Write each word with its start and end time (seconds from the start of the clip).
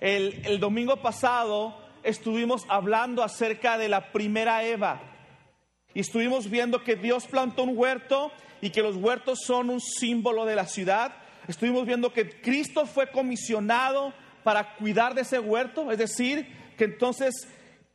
El, 0.00 0.58
domingo 0.60 0.96
pasado 0.96 1.76
estuvimos 2.02 2.64
hablando 2.68 3.22
acerca 3.22 3.76
de 3.76 3.88
la 3.88 4.12
primera 4.12 4.64
Eva. 4.64 5.02
Y 5.92 6.00
estuvimos 6.00 6.48
viendo 6.48 6.82
que 6.82 6.96
Dios 6.96 7.26
plantó 7.26 7.64
un 7.64 7.76
huerto 7.76 8.32
y 8.62 8.70
que 8.70 8.82
los 8.82 8.96
huertos 8.96 9.40
son 9.44 9.68
un 9.68 9.80
símbolo 9.80 10.46
de 10.46 10.56
la 10.56 10.66
ciudad. 10.66 11.12
Estuvimos 11.48 11.84
viendo 11.84 12.14
que 12.14 12.40
Cristo 12.40 12.86
fue 12.86 13.10
comisionado 13.10 14.14
para 14.42 14.76
cuidar 14.76 15.14
de 15.14 15.20
ese 15.20 15.38
huerto, 15.38 15.92
es 15.92 15.98
decir, 15.98 16.48
que 16.78 16.84
entonces 16.84 17.46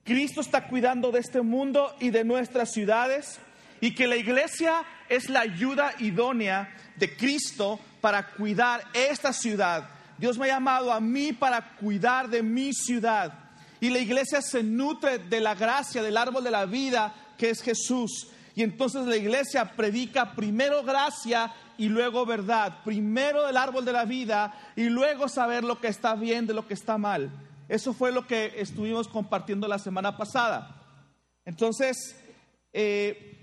Cristo 0.03 0.41
está 0.41 0.67
cuidando 0.67 1.11
de 1.11 1.21
este 1.21 1.41
mundo 1.41 1.95
y 1.99 2.11
de 2.11 2.23
nuestras 2.23 2.71
ciudades 2.71 3.39
y 3.81 3.95
que 3.95 4.05
la 4.05 4.15
iglesia 4.15 4.83
es 5.09 5.29
la 5.29 5.39
ayuda 5.39 5.95
idónea 5.97 6.71
de 6.97 7.15
Cristo 7.15 7.79
para 7.99 8.29
cuidar 8.33 8.83
esta 8.93 9.33
ciudad. 9.33 9.94
Dios 10.17 10.37
me 10.37 10.45
ha 10.45 10.55
llamado 10.55 10.91
a 10.91 10.99
mí 10.99 11.33
para 11.33 11.75
cuidar 11.75 12.29
de 12.29 12.41
mi 12.41 12.73
ciudad. 12.73 13.33
Y 13.79 13.89
la 13.89 13.99
iglesia 13.99 14.41
se 14.41 14.63
nutre 14.63 15.19
de 15.19 15.39
la 15.39 15.55
gracia 15.55 16.01
del 16.01 16.17
árbol 16.17 16.43
de 16.43 16.51
la 16.51 16.65
vida 16.65 17.13
que 17.37 17.49
es 17.49 17.61
Jesús. 17.61 18.29
Y 18.55 18.63
entonces 18.63 19.05
la 19.05 19.17
iglesia 19.17 19.75
predica 19.75 20.33
primero 20.33 20.83
gracia 20.83 21.53
y 21.77 21.89
luego 21.89 22.25
verdad. 22.25 22.79
Primero 22.83 23.47
el 23.49 23.57
árbol 23.57 23.83
de 23.83 23.91
la 23.91 24.05
vida 24.05 24.71
y 24.75 24.85
luego 24.85 25.27
saber 25.27 25.63
lo 25.63 25.79
que 25.81 25.87
está 25.87 26.15
bien 26.15 26.47
de 26.47 26.53
lo 26.53 26.67
que 26.67 26.73
está 26.73 26.97
mal. 26.97 27.29
Eso 27.67 27.93
fue 27.93 28.11
lo 28.11 28.25
que 28.25 28.53
estuvimos 28.57 29.07
compartiendo 29.07 29.67
la 29.67 29.79
semana 29.79 30.15
pasada. 30.15 30.81
Entonces, 31.43 32.15
eh, 32.71 33.35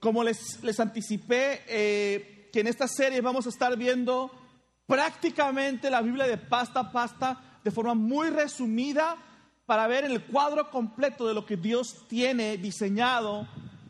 como 0.00 0.24
les, 0.24 0.62
les 0.62 0.80
anticipé, 0.80 1.62
eh, 1.68 2.48
que 2.52 2.60
en 2.60 2.66
esta 2.66 2.88
serie 2.88 3.20
vamos 3.20 3.46
a 3.46 3.50
estar 3.50 3.76
viendo 3.76 4.30
prácticamente 4.88 5.90
la 5.90 6.00
Biblia 6.00 6.26
de 6.26 6.38
pasta 6.38 6.80
a 6.80 6.90
pasta 6.90 7.38
de 7.62 7.70
forma 7.70 7.94
muy 7.94 8.30
resumida 8.30 9.16
para 9.66 9.86
ver 9.86 10.04
el 10.04 10.24
cuadro 10.24 10.70
completo 10.70 11.28
de 11.28 11.34
lo 11.34 11.44
que 11.44 11.58
Dios 11.58 12.06
tiene 12.08 12.56
diseñado 12.56 13.46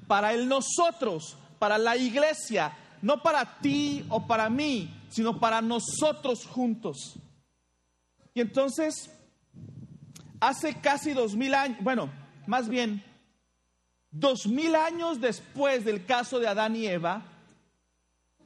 para 0.09 0.33
el 0.33 0.49
nosotros, 0.49 1.39
para 1.61 1.79
la 1.79 1.97
iglesia, 1.97 2.77
no 3.01 3.23
para 3.23 3.61
ti 3.61 4.05
o 4.09 4.27
para 4.27 4.51
mí, 4.51 4.93
sino 5.09 5.39
para 5.39 5.63
nosotros 5.63 6.45
juntos. 6.45 7.15
Y 8.35 8.41
entonces, 8.41 9.09
hace 10.41 10.81
casi 10.81 11.13
dos 11.13 11.37
mil 11.37 11.55
años, 11.55 11.79
bueno, 11.81 12.11
más 12.49 12.69
bien, 12.69 13.05
dos 14.11 14.49
mil 14.49 14.75
años 14.75 15.21
después 15.21 15.85
del 15.85 16.05
caso 16.05 16.41
de 16.41 16.49
Adán 16.49 16.75
y 16.75 16.89
Eva, 16.89 17.23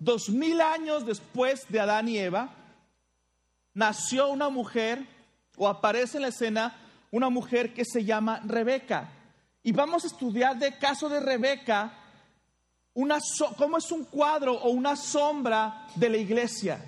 dos 0.03 0.29
mil 0.29 0.61
años 0.61 1.07
después 1.07 1.67
de 1.69 1.81
Adán 1.81 2.09
y 2.09 2.19
Eva, 2.19 2.51
nació 3.75 4.29
una 4.29 4.49
mujer 4.49 5.07
o 5.57 5.69
aparece 5.69 6.19
en 6.19 6.23
la 6.23 6.29
escena 6.29 6.77
una 7.11 7.29
mujer 7.29 7.73
que 7.73 7.85
se 7.85 8.05
llama 8.05 8.41
Rebeca. 8.45 9.13
Y 9.63 9.73
vamos 9.73 10.05
a 10.05 10.09
estudiar 10.09 10.59
de 10.59 10.77
caso 10.79 11.09
de 11.09 11.21
Rebeca 11.21 11.99
una 12.95 13.19
cómo 13.57 13.79
es 13.79 13.91
un 13.91 14.05
cuadro 14.05 14.55
o 14.55 14.71
una 14.71 14.97
sombra 14.97 15.87
de 15.95 16.09
la 16.09 16.17
iglesia. 16.17 16.85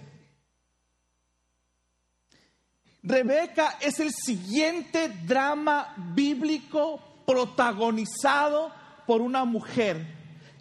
Rebeca 3.02 3.78
es 3.80 4.00
el 4.00 4.10
siguiente 4.12 5.08
drama 5.08 5.94
bíblico 6.14 7.00
protagonizado 7.26 8.72
por 9.06 9.20
una 9.20 9.44
mujer 9.44 10.04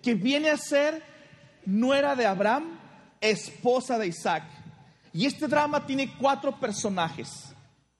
que 0.01 0.13
viene 0.13 0.49
a 0.49 0.57
ser 0.57 1.12
nuera 1.65 2.15
de 2.15 2.25
Abraham, 2.25 2.79
esposa 3.21 3.97
de 3.97 4.07
Isaac. 4.07 4.43
Y 5.13 5.25
este 5.25 5.47
drama 5.47 5.85
tiene 5.85 6.15
cuatro 6.17 6.59
personajes. 6.59 7.53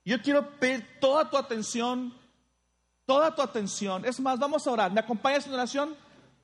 Yo 0.04 0.22
quiero 0.22 0.60
pedir 0.60 0.86
toda 1.00 1.30
tu 1.30 1.38
atención, 1.38 2.14
toda 3.06 3.34
tu 3.34 3.42
atención. 3.42 4.04
Es 4.06 4.20
más, 4.20 4.40
vamos 4.40 4.66
a 4.66 4.72
orar. 4.72 4.92
¿Me 4.92 5.00
acompañas 5.00 5.46
en 5.46 5.54
oración? 5.54 5.96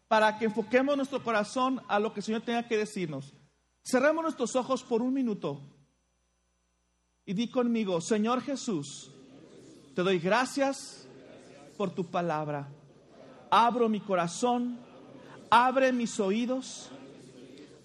Para 0.08 0.38
que 0.38 0.46
enfoquemos 0.46 0.96
nuestro 0.96 1.24
corazón 1.24 1.82
a 1.88 2.00
lo 2.00 2.14
que 2.14 2.20
el 2.20 2.24
Señor 2.24 2.42
tenga 2.42 2.68
que 2.68 2.78
decirnos. 2.78 3.34
Cerremos 3.84 4.24
nuestros 4.24 4.56
ojos 4.56 4.84
por 4.84 5.02
un 5.02 5.14
minuto. 5.14 5.62
Y 7.26 7.34
di 7.34 7.50
conmigo, 7.50 8.02
Señor 8.02 8.42
Jesús, 8.42 9.12
te 9.96 10.04
doy 10.04 10.20
gracias 10.20 11.08
por 11.78 11.92
tu 11.92 12.06
palabra. 12.06 12.70
Abro 13.52 13.90
mi 13.90 14.00
corazón, 14.00 14.80
abre 15.50 15.92
mis 15.92 16.20
oídos 16.20 16.92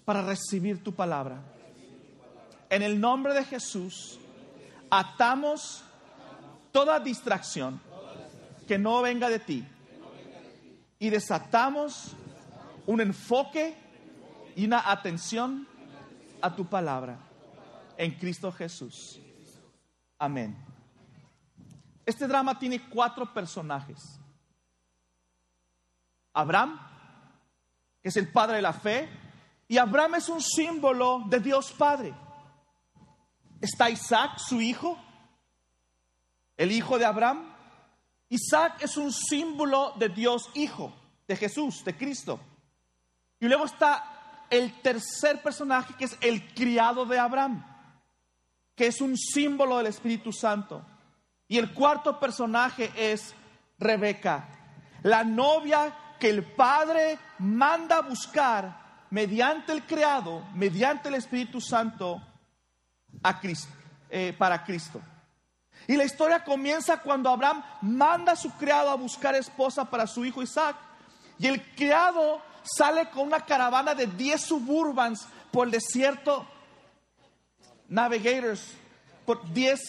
para 0.05 0.21
recibir 0.21 0.83
tu 0.83 0.93
palabra. 0.93 1.41
En 2.69 2.83
el 2.83 2.99
nombre 2.99 3.33
de 3.33 3.43
Jesús 3.43 4.19
atamos 4.89 5.83
toda 6.71 6.99
distracción 6.99 7.81
que 8.67 8.77
no 8.77 9.01
venga 9.01 9.29
de 9.29 9.39
ti 9.39 9.65
y 10.99 11.09
desatamos 11.09 12.13
un 12.85 13.01
enfoque 13.01 13.75
y 14.55 14.65
una 14.65 14.91
atención 14.91 15.67
a 16.41 16.55
tu 16.55 16.65
palabra 16.65 17.17
en 17.97 18.11
Cristo 18.11 18.51
Jesús. 18.51 19.19
Amén. 20.19 20.55
Este 22.05 22.27
drama 22.27 22.57
tiene 22.57 22.87
cuatro 22.89 23.33
personajes. 23.33 24.19
Abraham, 26.33 26.79
que 28.01 28.09
es 28.09 28.17
el 28.17 28.31
padre 28.31 28.57
de 28.57 28.61
la 28.61 28.73
fe, 28.73 29.09
y 29.67 29.77
Abraham 29.77 30.15
es 30.15 30.29
un 30.29 30.41
símbolo 30.41 31.23
de 31.27 31.39
Dios 31.39 31.71
Padre. 31.71 32.13
Está 33.59 33.89
Isaac, 33.89 34.37
su 34.37 34.61
hijo, 34.61 34.97
el 36.55 36.71
hijo 36.71 36.99
de 36.99 37.05
Abraham. 37.05 37.51
Isaac 38.29 38.81
es 38.81 38.97
un 38.97 39.11
símbolo 39.11 39.93
de 39.97 40.09
Dios 40.09 40.49
Hijo, 40.53 40.93
de 41.27 41.35
Jesús, 41.35 41.83
de 41.83 41.95
Cristo. 41.95 42.39
Y 43.39 43.47
luego 43.47 43.65
está 43.65 44.45
el 44.49 44.81
tercer 44.81 45.41
personaje 45.41 45.93
que 45.97 46.05
es 46.05 46.17
el 46.21 46.53
criado 46.53 47.05
de 47.05 47.17
Abraham, 47.17 47.65
que 48.75 48.87
es 48.87 49.01
un 49.01 49.17
símbolo 49.17 49.77
del 49.77 49.87
Espíritu 49.87 50.31
Santo. 50.31 50.85
Y 51.47 51.57
el 51.57 51.73
cuarto 51.73 52.19
personaje 52.19 52.91
es 52.95 53.33
Rebeca, 53.79 54.47
la 55.03 55.23
novia 55.23 56.15
que 56.19 56.29
el 56.29 56.43
Padre 56.43 57.19
manda 57.39 57.97
a 57.97 58.01
buscar 58.01 58.84
mediante 59.09 59.71
el 59.71 59.83
criado, 59.83 60.43
mediante 60.53 61.09
el 61.09 61.15
Espíritu 61.15 61.61
Santo 61.61 62.21
a 63.23 63.39
Cristo, 63.39 63.73
eh, 64.09 64.33
para 64.37 64.63
Cristo. 64.63 65.01
Y 65.87 65.95
la 65.95 66.03
historia 66.03 66.43
comienza 66.43 67.01
cuando 67.01 67.29
Abraham 67.29 67.63
manda 67.81 68.33
a 68.33 68.35
su 68.35 68.51
criado 68.51 68.89
a 68.89 68.95
buscar 68.95 69.35
esposa 69.35 69.85
para 69.85 70.07
su 70.07 70.25
hijo 70.25 70.41
Isaac. 70.41 70.75
Y 71.37 71.47
el 71.47 71.61
criado 71.75 72.41
sale 72.63 73.09
con 73.09 73.27
una 73.27 73.41
caravana 73.41 73.93
de 73.93 74.07
10 74.07 74.41
suburbans 74.41 75.27
por 75.51 75.67
el 75.67 75.71
desierto, 75.71 76.47
navigators, 77.87 78.73
por 79.25 79.47
10 79.53 79.79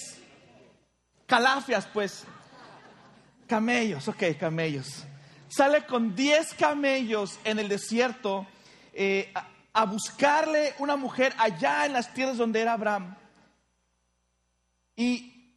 calafias, 1.26 1.86
pues, 1.92 2.24
camellos, 3.46 4.06
ok, 4.08 4.22
camellos. 4.38 5.04
Sale 5.48 5.86
con 5.86 6.14
10 6.14 6.54
camellos 6.54 7.38
en 7.44 7.58
el 7.58 7.68
desierto 7.68 8.46
eh, 8.98 9.30
a 9.74 9.84
buscarle 9.84 10.74
una 10.78 10.96
mujer 10.96 11.34
allá 11.36 11.84
en 11.84 11.92
las 11.92 12.14
tierras 12.14 12.38
donde 12.38 12.62
era 12.62 12.72
Abraham. 12.72 13.14
Y 14.96 15.52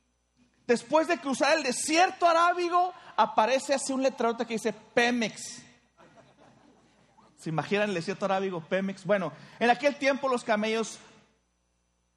después 0.68 1.08
de 1.08 1.18
cruzar 1.20 1.58
el 1.58 1.64
desierto 1.64 2.28
arábigo, 2.28 2.94
aparece 3.16 3.74
así 3.74 3.94
un 3.94 4.04
letrero 4.04 4.36
que 4.36 4.56
dice 4.56 4.74
Pemex. 4.74 5.64
¿Se 7.38 7.50
imaginan 7.50 7.88
el 7.88 7.96
desierto 7.96 8.26
arábigo, 8.26 8.60
Pemex? 8.60 9.06
Bueno, 9.06 9.32
en 9.58 9.70
aquel 9.70 9.96
tiempo 9.96 10.28
los 10.28 10.44
camellos, 10.44 11.00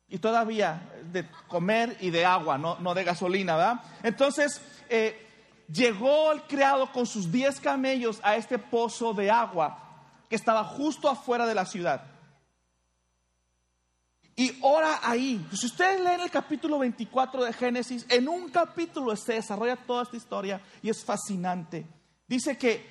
y 0.08 0.18
todavía 0.18 0.82
de 1.12 1.24
comer 1.46 1.96
y 2.00 2.10
de 2.10 2.24
agua, 2.24 2.58
no, 2.58 2.80
no 2.80 2.94
de 2.94 3.04
gasolina, 3.04 3.56
¿verdad? 3.56 3.80
Entonces, 4.02 4.60
eh, 4.88 5.24
llegó 5.72 6.32
el 6.32 6.42
criado 6.42 6.90
con 6.90 7.06
sus 7.06 7.30
10 7.30 7.60
camellos 7.60 8.18
a 8.24 8.34
este 8.34 8.58
pozo 8.58 9.14
de 9.14 9.30
agua 9.30 9.81
que 10.32 10.36
estaba 10.36 10.64
justo 10.64 11.10
afuera 11.10 11.44
de 11.44 11.54
la 11.54 11.66
ciudad. 11.66 12.06
Y 14.34 14.56
ora 14.62 15.00
ahí. 15.02 15.46
Si 15.52 15.66
ustedes 15.66 16.00
leen 16.00 16.20
el 16.20 16.30
capítulo 16.30 16.78
24 16.78 17.44
de 17.44 17.52
Génesis, 17.52 18.06
en 18.08 18.26
un 18.30 18.48
capítulo 18.48 19.14
se 19.14 19.34
desarrolla 19.34 19.76
toda 19.76 20.04
esta 20.04 20.16
historia 20.16 20.58
y 20.80 20.88
es 20.88 21.04
fascinante. 21.04 21.84
Dice 22.26 22.56
que 22.56 22.88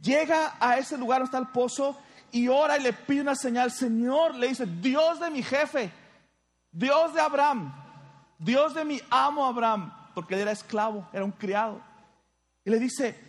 llega 0.00 0.56
a 0.58 0.78
ese 0.78 0.96
lugar 0.96 1.18
donde 1.18 1.26
está 1.26 1.36
el 1.36 1.52
pozo 1.52 1.98
y 2.32 2.48
ora 2.48 2.78
y 2.78 2.82
le 2.82 2.94
pide 2.94 3.20
una 3.20 3.34
señal. 3.34 3.70
Señor, 3.70 4.34
le 4.36 4.48
dice, 4.48 4.64
Dios 4.64 5.20
de 5.20 5.30
mi 5.30 5.42
jefe, 5.42 5.92
Dios 6.72 7.12
de 7.12 7.20
Abraham, 7.20 7.74
Dios 8.38 8.72
de 8.72 8.86
mi 8.86 8.98
amo 9.10 9.44
Abraham, 9.44 9.92
porque 10.14 10.32
él 10.32 10.40
era 10.40 10.52
esclavo, 10.52 11.06
era 11.12 11.26
un 11.26 11.32
criado. 11.32 11.78
Y 12.64 12.70
le 12.70 12.78
dice, 12.78 13.20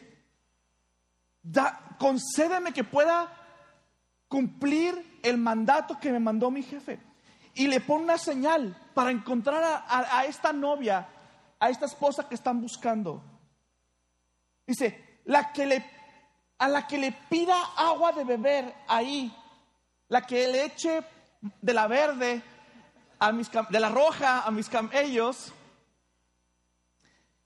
concédeme 1.97 2.71
que 2.71 2.85
pueda 2.85 3.40
cumplir 4.31 5.19
el 5.21 5.37
mandato 5.37 5.99
que 5.99 6.09
me 6.09 6.19
mandó 6.19 6.49
mi 6.49 6.63
jefe. 6.63 6.97
Y 7.53 7.67
le 7.67 7.81
pone 7.81 8.05
una 8.05 8.17
señal. 8.17 8.77
para 8.93 9.11
encontrar 9.11 9.83
a, 9.87 10.25
esta 10.25 10.51
novia, 10.53 11.07
a 11.59 11.69
esta 11.69 11.85
esposa 11.85 12.27
que 12.27 12.35
están 12.35 12.61
buscando. 12.61 13.21
Dice, 14.65 15.19
la 15.25 15.51
que 15.51 15.65
le, 15.65 15.85
a 16.57 16.67
la 16.67 16.87
que 16.87 16.97
le 16.97 17.11
pida 17.29 17.55
agua 17.77 18.11
de 18.13 18.23
beber 18.23 18.73
ahí, 18.87 19.33
la 20.07 20.25
que 20.25 20.47
le 20.47 20.65
eche 20.65 21.03
de 21.61 21.73
la 21.73 21.87
verde, 21.87 22.41
a 23.19 23.31
mis, 23.31 23.49
de 23.51 23.79
la 23.79 23.89
roja 23.89 24.41
a 24.41 24.51
mis 24.51 24.67
camellos, 24.67 25.53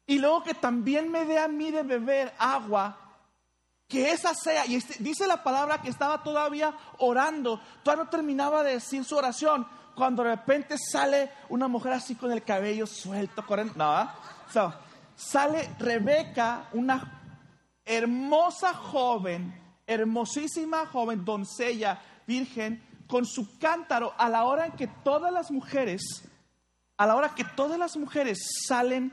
y 0.07 0.19
luego 0.19 0.43
que 0.43 0.53
también 0.53 1.11
me 1.11 1.25
dé 1.25 1.39
a 1.39 1.47
mí 1.47 1.71
de 1.71 1.83
beber 1.83 2.33
agua, 2.37 3.04
que 3.87 4.11
esa 4.11 4.33
sea, 4.33 4.65
y 4.65 4.75
este, 4.75 4.95
dice 4.99 5.27
la 5.27 5.43
palabra 5.43 5.81
que 5.81 5.89
estaba 5.89 6.23
todavía 6.23 6.75
orando, 6.97 7.59
todavía 7.83 8.05
no 8.05 8.09
terminaba 8.09 8.63
de 8.63 8.73
decir 8.73 9.03
su 9.03 9.15
oración, 9.15 9.67
cuando 9.95 10.23
de 10.23 10.35
repente 10.35 10.75
sale 10.77 11.31
una 11.49 11.67
mujer 11.67 11.93
así 11.93 12.15
con 12.15 12.31
el 12.31 12.43
cabello 12.43 12.87
suelto, 12.87 13.45
corriendo, 13.45 13.73
no, 13.77 14.73
sale 15.15 15.69
Rebeca, 15.79 16.69
una 16.73 17.21
hermosa 17.85 18.73
joven, 18.73 19.53
hermosísima 19.87 20.87
joven, 20.87 21.23
doncella, 21.23 22.01
virgen, 22.25 22.83
con 23.07 23.25
su 23.25 23.57
cántaro 23.59 24.13
a 24.17 24.29
la 24.29 24.45
hora 24.45 24.65
en 24.65 24.71
que 24.73 24.87
todas 24.87 25.31
las 25.31 25.51
mujeres, 25.51 26.23
a 26.97 27.05
la 27.05 27.15
hora 27.15 27.35
que 27.35 27.43
todas 27.43 27.77
las 27.77 27.95
mujeres 27.95 28.39
salen 28.67 29.11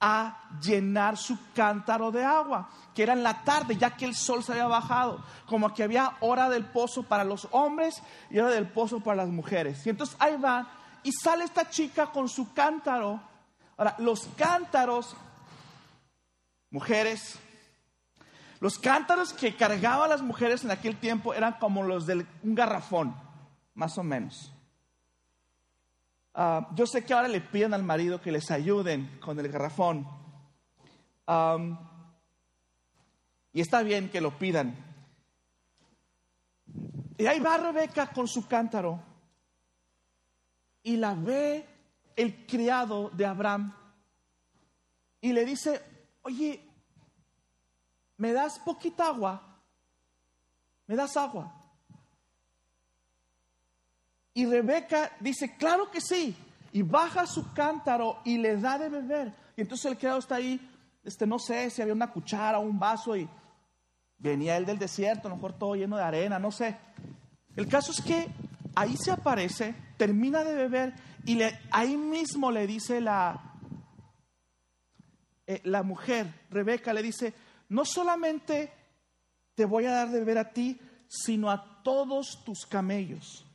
a 0.00 0.48
llenar 0.60 1.16
su 1.16 1.36
cántaro 1.54 2.12
de 2.12 2.24
agua, 2.24 2.68
que 2.94 3.02
era 3.02 3.12
en 3.12 3.22
la 3.22 3.42
tarde, 3.42 3.76
ya 3.76 3.96
que 3.96 4.04
el 4.04 4.14
sol 4.14 4.44
se 4.44 4.52
había 4.52 4.66
bajado, 4.66 5.24
como 5.46 5.74
que 5.74 5.82
había 5.82 6.16
hora 6.20 6.48
del 6.48 6.64
pozo 6.64 7.02
para 7.02 7.24
los 7.24 7.48
hombres 7.50 8.02
y 8.30 8.38
hora 8.38 8.50
del 8.50 8.68
pozo 8.68 9.00
para 9.00 9.24
las 9.24 9.28
mujeres. 9.28 9.84
Y 9.86 9.90
entonces 9.90 10.16
ahí 10.20 10.36
va, 10.36 10.68
y 11.02 11.12
sale 11.12 11.44
esta 11.44 11.68
chica 11.68 12.06
con 12.06 12.28
su 12.28 12.52
cántaro. 12.52 13.20
Ahora, 13.76 13.96
los 13.98 14.28
cántaros, 14.36 15.16
mujeres, 16.70 17.38
los 18.60 18.78
cántaros 18.78 19.32
que 19.32 19.56
cargaban 19.56 20.10
las 20.10 20.22
mujeres 20.22 20.64
en 20.64 20.70
aquel 20.70 20.96
tiempo 20.96 21.34
eran 21.34 21.54
como 21.54 21.82
los 21.82 22.06
de 22.06 22.26
un 22.42 22.54
garrafón, 22.54 23.14
más 23.74 23.98
o 23.98 24.02
menos. 24.02 24.52
Ah, 26.40 26.68
yo 26.76 26.86
sé 26.86 27.04
que 27.04 27.12
ahora 27.12 27.26
le 27.26 27.40
piden 27.40 27.74
al 27.74 27.82
marido 27.82 28.20
que 28.20 28.30
les 28.30 28.48
ayuden 28.52 29.18
con 29.18 29.40
el 29.40 29.48
garrafón. 29.48 30.06
y 33.52 33.60
está 33.60 33.82
bien 33.82 34.08
que 34.08 34.20
lo 34.20 34.38
pidan. 34.38 34.72
Y 37.16 37.26
ahí 37.26 37.40
va 37.40 37.56
Rebeca 37.56 38.12
con 38.12 38.28
su 38.28 38.46
cántaro. 38.46 39.02
Y 40.84 40.96
la 40.96 41.14
ve 41.14 41.66
el 42.14 42.46
criado 42.46 43.10
de 43.10 43.26
Abraham. 43.26 43.74
Y 45.20 45.32
le 45.32 45.44
dice, 45.44 45.82
oye, 46.22 46.64
¿me 48.16 48.32
das 48.32 48.60
poquita 48.60 49.08
agua? 49.08 49.42
¿Me 50.86 50.94
das 50.94 51.16
agua? 51.16 51.52
Y 54.38 54.46
Rebeca 54.46 55.10
dice, 55.18 55.56
claro 55.56 55.90
que 55.90 56.00
sí. 56.00 56.36
Y 56.72 56.82
baja 56.82 57.26
su 57.26 57.52
cántaro 57.52 58.20
y 58.24 58.38
le 58.38 58.56
da 58.56 58.78
de 58.78 58.88
beber. 58.88 59.34
Y 59.56 59.62
entonces 59.62 59.86
el 59.90 59.98
criado 59.98 60.20
está 60.20 60.36
ahí, 60.36 60.60
este, 61.02 61.26
no 61.26 61.40
sé 61.40 61.68
si 61.70 61.82
había 61.82 61.92
una 61.92 62.12
cuchara 62.12 62.60
o 62.60 62.62
un 62.62 62.78
vaso 62.78 63.16
y 63.16 63.28
venía 64.16 64.56
él 64.56 64.64
del 64.64 64.78
desierto, 64.78 65.26
a 65.26 65.30
lo 65.30 65.34
mejor 65.34 65.58
todo 65.58 65.74
lleno 65.74 65.96
de 65.96 66.04
arena, 66.04 66.38
no 66.38 66.52
sé. 66.52 66.78
El 67.56 67.66
caso 67.66 67.90
es 67.90 68.00
que 68.00 68.28
ahí 68.76 68.96
se 68.96 69.10
aparece, 69.10 69.74
termina 69.96 70.44
de 70.44 70.54
beber 70.54 70.94
y 71.24 71.34
le, 71.34 71.58
ahí 71.72 71.96
mismo 71.96 72.52
le 72.52 72.68
dice 72.68 73.00
la, 73.00 73.56
eh, 75.48 75.62
la 75.64 75.82
mujer, 75.82 76.32
Rebeca, 76.48 76.92
le 76.92 77.02
dice, 77.02 77.34
no 77.70 77.84
solamente 77.84 78.72
te 79.56 79.64
voy 79.64 79.86
a 79.86 79.90
dar 79.90 80.10
de 80.10 80.20
beber 80.20 80.38
a 80.38 80.52
ti, 80.52 80.80
sino 81.08 81.50
a 81.50 81.82
todos 81.82 82.44
tus 82.44 82.66
camellos. 82.66 83.47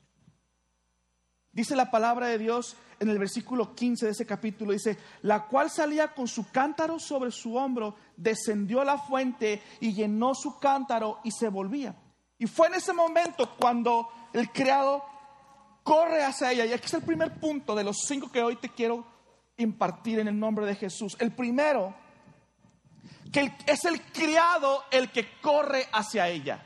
Dice 1.54 1.76
la 1.76 1.92
palabra 1.92 2.28
de 2.28 2.40
Dios 2.40 2.76
en 3.00 3.10
el 3.10 3.20
versículo 3.20 3.76
15 3.76 4.08
de 4.08 4.12
ese 4.12 4.26
capítulo, 4.26 4.72
dice, 4.72 4.98
la 5.22 5.46
cual 5.46 5.70
salía 5.70 6.14
con 6.14 6.28
su 6.28 6.50
cántaro 6.50 6.98
sobre 7.00 7.30
su 7.30 7.56
hombro, 7.56 7.96
descendió 8.18 8.82
a 8.82 8.86
la 8.86 8.98
fuente 8.98 9.62
y 9.80 9.94
llenó 9.94 10.34
su 10.34 10.58
cántaro 10.60 11.20
y 11.24 11.32
se 11.32 11.50
volvía. 11.50 11.96
Y 12.40 12.48
fue 12.48 12.68
en 12.68 12.74
ese 12.74 12.92
momento 12.92 13.56
cuando 13.58 14.10
el 14.34 14.50
criado 14.52 15.04
corre 15.84 16.24
hacia 16.24 16.52
ella. 16.52 16.66
Y 16.66 16.74
aquí 16.74 16.88
es 16.88 16.94
el 16.96 17.04
primer 17.04 17.40
punto 17.40 17.76
de 17.76 17.84
los 17.84 17.98
cinco 18.08 18.32
que 18.32 18.42
hoy 18.42 18.56
te 18.56 18.70
quiero 18.70 19.06
impartir 19.58 20.20
en 20.20 20.28
el 20.28 20.40
nombre 20.40 20.66
de 20.66 20.76
Jesús. 20.76 21.16
El 21.20 21.34
primero 21.34 21.94
que 23.32 23.52
es 23.66 23.86
el 23.86 24.02
criado 24.02 24.84
el 24.92 25.12
que 25.12 25.40
corre 25.42 25.88
hacia 25.92 26.30
ella. 26.30 26.64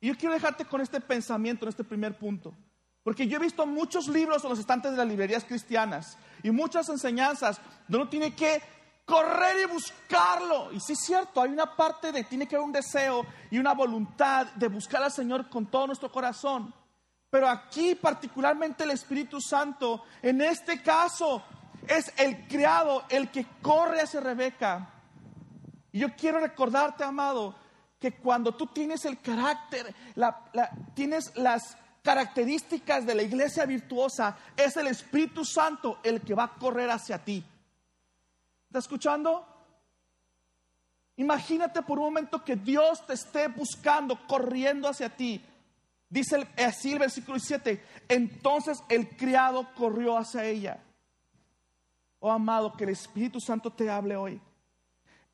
Y 0.00 0.08
yo 0.08 0.16
quiero 0.16 0.34
dejarte 0.34 0.64
con 0.64 0.80
este 0.80 1.00
pensamiento 1.00 1.64
en 1.64 1.70
este 1.70 1.84
primer 1.84 2.18
punto. 2.18 2.54
Porque 3.02 3.26
yo 3.26 3.36
he 3.36 3.40
visto 3.40 3.66
muchos 3.66 4.08
libros 4.08 4.44
en 4.44 4.50
los 4.50 4.58
estantes 4.58 4.92
de 4.92 4.96
las 4.96 5.06
librerías 5.06 5.44
cristianas 5.44 6.16
y 6.42 6.50
muchas 6.50 6.88
enseñanzas 6.88 7.60
donde 7.88 8.02
uno 8.02 8.08
tiene 8.08 8.34
que 8.34 8.62
correr 9.04 9.56
y 9.62 9.72
buscarlo. 9.72 10.72
Y 10.72 10.80
sí 10.80 10.92
es 10.92 11.00
cierto, 11.00 11.42
hay 11.42 11.50
una 11.50 11.74
parte 11.74 12.12
de, 12.12 12.24
tiene 12.24 12.46
que 12.46 12.54
haber 12.54 12.66
un 12.66 12.72
deseo 12.72 13.26
y 13.50 13.58
una 13.58 13.74
voluntad 13.74 14.46
de 14.54 14.68
buscar 14.68 15.02
al 15.02 15.12
Señor 15.12 15.48
con 15.48 15.66
todo 15.66 15.88
nuestro 15.88 16.12
corazón. 16.12 16.72
Pero 17.28 17.48
aquí 17.48 17.94
particularmente 17.94 18.84
el 18.84 18.90
Espíritu 18.90 19.40
Santo, 19.40 20.04
en 20.22 20.40
este 20.40 20.82
caso, 20.82 21.42
es 21.88 22.12
el 22.16 22.46
criado, 22.46 23.04
el 23.08 23.30
que 23.30 23.46
corre 23.60 24.02
hacia 24.02 24.20
Rebeca 24.20 24.92
y 25.92 25.98
yo 26.00 26.16
quiero 26.16 26.40
recordarte, 26.40 27.04
amado, 27.04 27.54
que 28.00 28.12
cuando 28.12 28.54
tú 28.54 28.66
tienes 28.66 29.04
el 29.04 29.20
carácter, 29.20 29.94
tienes 30.94 31.36
las 31.36 31.76
características 32.02 33.06
de 33.06 33.14
la 33.14 33.22
iglesia 33.22 33.64
virtuosa, 33.64 34.36
es 34.56 34.76
el 34.76 34.88
Espíritu 34.88 35.44
Santo 35.44 35.98
el 36.02 36.20
que 36.20 36.34
va 36.34 36.44
a 36.44 36.54
correr 36.54 36.90
hacia 36.90 37.18
ti. 37.24 37.44
¿Estás 38.66 38.84
escuchando? 38.84 39.46
Imagínate 41.16 41.82
por 41.82 41.98
un 41.98 42.06
momento 42.06 42.42
que 42.44 42.56
Dios 42.56 43.06
te 43.06 43.14
esté 43.14 43.48
buscando, 43.48 44.26
corriendo 44.26 44.88
hacia 44.88 45.14
ti. 45.14 45.44
Dice 46.08 46.46
así 46.56 46.92
el 46.92 46.98
versículo 46.98 47.38
7, 47.38 47.82
entonces 48.08 48.82
el 48.88 49.16
criado 49.16 49.68
corrió 49.74 50.18
hacia 50.18 50.44
ella. 50.44 50.82
Oh 52.18 52.30
amado, 52.30 52.72
que 52.72 52.84
el 52.84 52.90
Espíritu 52.90 53.40
Santo 53.40 53.70
te 53.70 53.88
hable 53.88 54.16
hoy. 54.16 54.40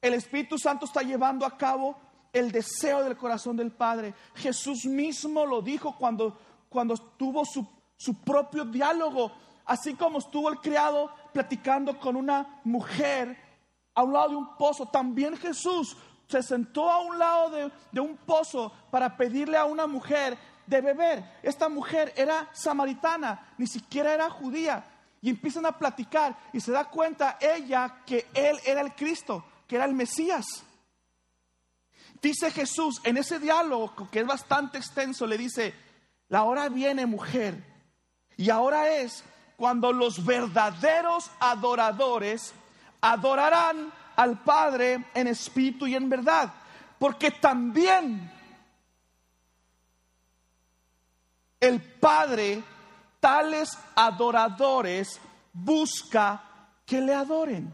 El 0.01 0.15
Espíritu 0.15 0.59
Santo 0.59 0.87
está 0.87 1.03
llevando 1.03 1.45
a 1.45 1.57
cabo 1.57 1.99
el 2.33 2.53
deseo 2.53 3.03
del 3.03 3.17
corazón 3.17 3.57
del 3.57 3.73
Padre. 3.73 4.15
Jesús 4.35 4.85
mismo 4.85 5.47
lo 5.47 5.63
dijo 5.63 5.97
cuando, 5.97 6.39
cuando 6.69 6.97
tuvo 6.97 7.45
su, 7.45 7.67
su 7.97 8.15
propio 8.23 8.65
diálogo, 8.65 9.33
así 9.65 9.95
como 9.95 10.19
estuvo 10.19 10.49
el 10.49 10.59
criado 10.59 11.11
platicando 11.33 11.99
con 11.99 12.17
una 12.17 12.61
mujer 12.65 13.37
a 13.95 14.03
un 14.03 14.13
lado 14.13 14.29
de 14.31 14.37
un 14.37 14.57
pozo. 14.57 14.87
También 14.87 15.37
Jesús 15.37 15.97
se 16.29 16.43
sentó 16.43 16.91
a 16.91 17.01
un 17.01 17.19
lado 17.19 17.51
de, 17.51 17.73
de 17.93 18.01
un 18.01 18.17
pozo 18.17 18.73
para 18.91 19.17
pedirle 19.17 19.57
a 19.57 19.65
una 19.65 19.87
mujer 19.87 20.39
de 20.67 20.81
beber. 20.81 21.39
Esta 21.43 21.69
mujer 21.69 22.13
era 22.17 22.49
samaritana, 22.53 23.55
ni 23.59 23.67
siquiera 23.67 24.13
era 24.13 24.31
judía. 24.31 24.85
Y 25.21 25.31
empiezan 25.31 25.67
a 25.67 25.73
platicar 25.73 26.37
y 26.53 26.61
se 26.61 26.71
da 26.71 26.85
cuenta 26.85 27.39
ella 27.41 28.03
que 28.07 28.27
él 28.35 28.59
era 28.65 28.81
el 28.81 28.95
Cristo 28.95 29.45
que 29.69 29.77
era 29.77 29.85
el 29.85 29.95
Mesías. 29.95 30.47
Dice 32.21 32.51
Jesús 32.51 33.01
en 33.05 33.19
ese 33.19 33.39
diálogo 33.39 34.09
que 34.11 34.21
es 34.21 34.27
bastante 34.27 34.79
extenso, 34.79 35.27
le 35.27 35.39
dice, 35.39 35.75
la 36.29 36.45
hora 36.45 36.69
viene 36.69 37.07
mujer 37.07 37.63
y 38.37 38.51
ahora 38.51 38.91
es 38.91 39.25
cuando 39.57 39.93
los 39.93 40.25
verdaderos 40.25 41.31
adoradores 41.41 42.55
adorarán 43.01 43.93
al 44.17 44.43
Padre 44.43 45.05
en 45.15 45.27
espíritu 45.27 45.87
y 45.87 45.95
en 45.95 46.09
verdad, 46.09 46.53
porque 46.99 47.31
también 47.31 48.31
el 51.61 51.81
Padre 51.81 52.63
tales 53.21 53.77
adoradores 53.95 55.21
busca 55.53 56.43
que 56.87 57.01
le 57.01 57.15
adoren. 57.15 57.73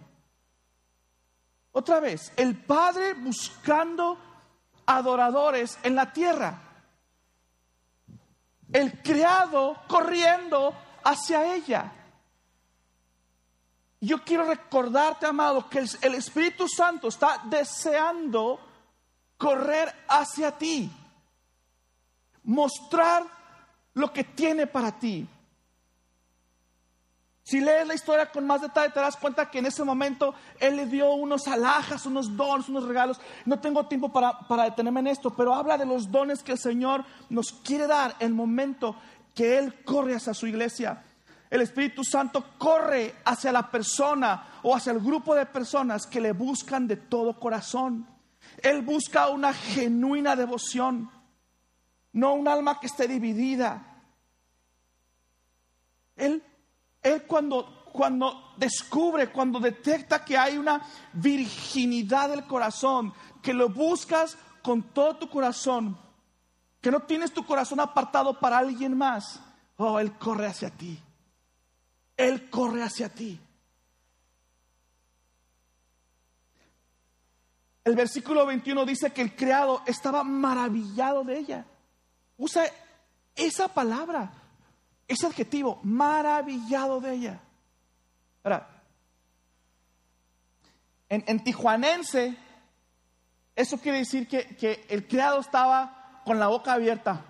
Otra 1.72 2.00
vez, 2.00 2.32
el 2.36 2.56
Padre 2.56 3.14
buscando 3.14 4.16
adoradores 4.86 5.78
en 5.82 5.94
la 5.94 6.12
tierra. 6.12 6.58
El 8.72 9.02
criado 9.02 9.76
corriendo 9.86 10.74
hacia 11.04 11.54
ella. 11.54 11.92
Yo 14.00 14.22
quiero 14.22 14.44
recordarte, 14.44 15.26
amado, 15.26 15.68
que 15.68 15.84
el 16.02 16.14
Espíritu 16.14 16.68
Santo 16.68 17.08
está 17.08 17.40
deseando 17.44 18.60
correr 19.38 19.92
hacia 20.08 20.56
ti, 20.56 20.90
mostrar 22.42 23.24
lo 23.94 24.12
que 24.12 24.24
tiene 24.24 24.66
para 24.66 24.92
ti. 24.98 25.26
Si 27.44 27.60
lees 27.60 27.86
la 27.86 27.94
historia 27.94 28.32
con 28.32 28.46
más 28.46 28.62
detalle, 28.62 28.90
te 28.90 29.00
das 29.00 29.18
cuenta 29.18 29.50
que 29.50 29.58
en 29.58 29.66
ese 29.66 29.84
momento 29.84 30.34
Él 30.58 30.76
le 30.76 30.86
dio 30.86 31.12
unos 31.12 31.46
alhajas, 31.46 32.06
unos 32.06 32.34
dones, 32.34 32.70
unos 32.70 32.84
regalos. 32.84 33.20
No 33.44 33.60
tengo 33.60 33.86
tiempo 33.86 34.10
para, 34.10 34.38
para 34.48 34.64
detenerme 34.64 35.00
en 35.00 35.08
esto, 35.08 35.28
pero 35.28 35.54
habla 35.54 35.76
de 35.76 35.84
los 35.84 36.10
dones 36.10 36.42
que 36.42 36.52
el 36.52 36.58
Señor 36.58 37.04
nos 37.28 37.52
quiere 37.52 37.86
dar 37.86 38.16
en 38.18 38.28
el 38.28 38.34
momento 38.34 38.96
que 39.34 39.58
Él 39.58 39.84
corre 39.84 40.14
hacia 40.14 40.32
su 40.32 40.46
iglesia. 40.46 41.04
El 41.50 41.60
Espíritu 41.60 42.02
Santo 42.02 42.42
corre 42.56 43.16
hacia 43.26 43.52
la 43.52 43.70
persona 43.70 44.60
o 44.62 44.74
hacia 44.74 44.92
el 44.92 45.00
grupo 45.00 45.34
de 45.34 45.44
personas 45.44 46.06
que 46.06 46.22
le 46.22 46.32
buscan 46.32 46.88
de 46.88 46.96
todo 46.96 47.38
corazón. 47.38 48.08
Él 48.62 48.80
busca 48.80 49.28
una 49.28 49.52
genuina 49.52 50.34
devoción, 50.34 51.10
no 52.14 52.32
un 52.32 52.48
alma 52.48 52.80
que 52.80 52.86
esté 52.86 53.06
dividida. 53.06 54.00
Él 56.16 56.42
él 57.04 57.13
cuando, 57.26 57.84
cuando 57.92 58.52
descubre, 58.56 59.30
cuando 59.30 59.60
detecta 59.60 60.24
que 60.24 60.36
hay 60.36 60.56
una 60.56 60.82
virginidad 61.12 62.28
del 62.30 62.44
corazón, 62.44 63.12
que 63.42 63.54
lo 63.54 63.68
buscas 63.68 64.36
con 64.62 64.82
todo 64.82 65.16
tu 65.16 65.28
corazón, 65.28 65.96
que 66.80 66.90
no 66.90 67.00
tienes 67.00 67.32
tu 67.32 67.44
corazón 67.44 67.80
apartado 67.80 68.38
para 68.38 68.58
alguien 68.58 68.96
más, 68.96 69.40
oh, 69.76 69.98
Él 69.98 70.12
corre 70.18 70.46
hacia 70.46 70.70
ti. 70.70 70.98
Él 72.16 72.48
corre 72.48 72.82
hacia 72.82 73.08
ti. 73.08 73.40
El 77.84 77.94
versículo 77.94 78.46
21 78.46 78.86
dice 78.86 79.12
que 79.12 79.20
el 79.20 79.36
criado 79.36 79.82
estaba 79.84 80.24
maravillado 80.24 81.22
de 81.22 81.38
ella. 81.38 81.66
Usa 82.38 82.64
esa 83.36 83.68
palabra 83.68 84.32
ese 85.06 85.26
adjetivo, 85.26 85.80
maravillado 85.82 87.00
de 87.00 87.12
ella. 87.14 87.40
Ahora, 88.42 88.82
en, 91.08 91.44
tijuanense, 91.44 92.36
eso 93.54 93.78
quiere 93.78 93.98
decir 93.98 94.26
que, 94.26 94.56
que 94.56 94.86
el 94.88 95.06
criado 95.06 95.40
estaba 95.40 96.22
con 96.24 96.38
la 96.38 96.48
boca 96.48 96.72
abierta. 96.72 97.24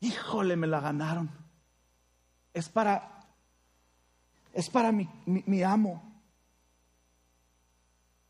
Híjole, 0.00 0.56
me 0.56 0.66
la 0.66 0.80
ganaron. 0.80 1.30
Es 2.52 2.68
para, 2.68 3.20
es 4.52 4.70
para 4.70 4.92
mi, 4.92 5.08
mi 5.26 5.62
amo. 5.62 6.02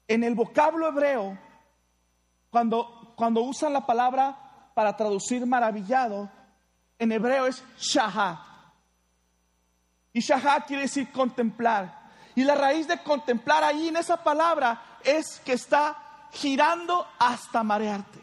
En 0.09 0.23
el 0.25 0.35
vocablo 0.35 0.89
hebreo, 0.89 1.39
cuando, 2.51 3.15
cuando 3.17 3.43
usan 3.43 3.73
la 3.73 3.87
palabra 3.87 4.46
para 4.77 4.95
traducir 4.95 5.47
maravillado, 5.47 6.31
en 6.99 7.11
hebreo 7.11 7.47
es 7.47 7.65
shahá. 7.79 8.75
Y 10.13 10.21
shahá 10.21 10.67
quiere 10.67 10.83
decir 10.83 11.11
contemplar. 11.13 12.11
Y 12.35 12.45
la 12.45 12.55
raíz 12.57 12.87
de 12.87 13.03
contemplar 13.03 13.65
ahí 13.65 13.89
en 13.89 13.97
esa 13.97 14.23
palabra 14.23 14.99
es 15.03 15.41
que 15.47 15.55
está 15.55 16.29
girando 16.31 17.09
hasta 17.19 17.63
marearte. 17.63 18.21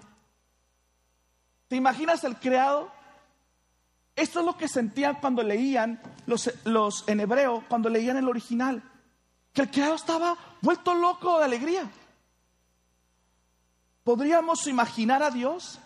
¿Te 1.70 1.76
imaginas 1.76 2.24
el 2.24 2.38
creado? 2.38 2.92
Esto 4.16 4.42
es 4.42 4.46
lo 4.46 4.56
que 4.56 4.68
sentían 4.68 5.16
cuando 5.16 5.42
leían 5.42 6.00
los, 6.28 7.04
en 7.08 7.20
hebreo, 7.20 7.64
cuando 7.68 7.90
leían 7.90 8.18
el 8.18 8.30
original. 8.30 8.84
Que 9.54 9.64
el 9.64 9.72
creado 9.72 9.96
estaba 9.96 10.38
vuelto 10.62 10.94
loco 10.94 11.40
de 11.40 11.46
alegría. 11.46 11.90
¿Podríamos 14.04 14.68
imaginar 14.68 15.24
a 15.24 15.32
Dios 15.32 15.80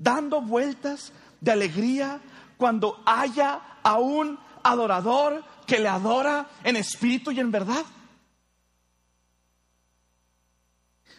dando 0.00 0.40
vueltas 0.40 1.12
de 1.40 1.52
alegría 1.52 2.20
cuando 2.56 3.00
haya 3.06 3.60
a 3.82 3.98
un 3.98 4.38
adorador 4.64 5.44
que 5.66 5.78
le 5.78 5.88
adora 5.88 6.48
en 6.64 6.76
espíritu 6.76 7.30
y 7.30 7.38
en 7.38 7.52
verdad? 7.52 7.84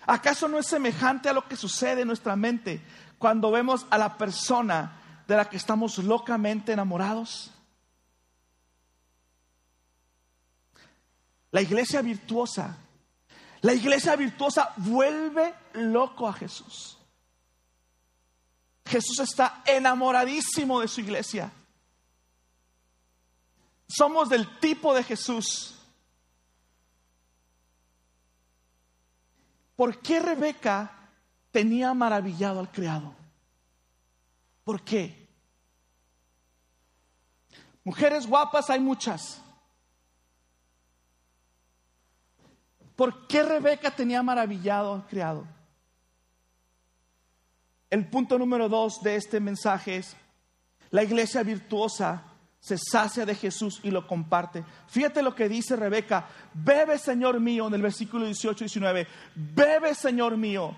¿Acaso 0.05 0.47
no 0.47 0.57
es 0.57 0.67
semejante 0.67 1.29
a 1.29 1.33
lo 1.33 1.47
que 1.47 1.55
sucede 1.55 2.01
en 2.01 2.07
nuestra 2.07 2.35
mente 2.35 2.81
cuando 3.17 3.51
vemos 3.51 3.85
a 3.91 3.97
la 3.97 4.17
persona 4.17 5.23
de 5.27 5.37
la 5.37 5.47
que 5.47 5.57
estamos 5.57 5.99
locamente 5.99 6.73
enamorados? 6.73 7.51
La 11.51 11.61
iglesia 11.61 12.01
virtuosa, 12.01 12.77
la 13.61 13.73
iglesia 13.73 14.15
virtuosa 14.15 14.73
vuelve 14.77 15.53
loco 15.73 16.27
a 16.27 16.33
Jesús. 16.33 16.97
Jesús 18.91 19.19
está 19.19 19.63
enamoradísimo 19.65 20.81
de 20.81 20.87
su 20.89 20.99
iglesia. 20.99 21.49
Somos 23.87 24.27
del 24.27 24.59
tipo 24.59 24.93
de 24.93 25.01
Jesús. 25.01 25.75
¿Por 29.77 30.01
qué 30.01 30.19
Rebeca 30.19 31.09
tenía 31.51 31.93
maravillado 31.93 32.59
al 32.59 32.69
criado? 32.69 33.15
¿Por 34.65 34.81
qué? 34.81 35.25
Mujeres 37.85 38.27
guapas 38.27 38.69
hay 38.69 38.81
muchas. 38.81 39.41
¿Por 42.97 43.25
qué 43.25 43.41
Rebeca 43.41 43.89
tenía 43.89 44.21
maravillado 44.21 44.95
al 44.95 45.07
criado? 45.07 45.60
El 47.91 48.07
punto 48.07 48.39
número 48.39 48.69
dos 48.69 49.03
de 49.03 49.17
este 49.17 49.41
mensaje 49.41 49.97
es, 49.97 50.15
la 50.91 51.03
iglesia 51.03 51.43
virtuosa 51.43 52.23
se 52.57 52.77
sacia 52.77 53.25
de 53.25 53.35
Jesús 53.35 53.81
y 53.83 53.91
lo 53.91 54.07
comparte. 54.07 54.63
Fíjate 54.87 55.21
lo 55.21 55.35
que 55.35 55.49
dice 55.49 55.75
Rebeca, 55.75 56.25
bebe 56.53 56.97
Señor 56.97 57.41
mío 57.41 57.67
en 57.67 57.73
el 57.73 57.81
versículo 57.81 58.25
18 58.25 58.63
y 58.63 58.67
19, 58.67 59.07
bebe 59.35 59.93
Señor 59.93 60.37
mío. 60.37 60.73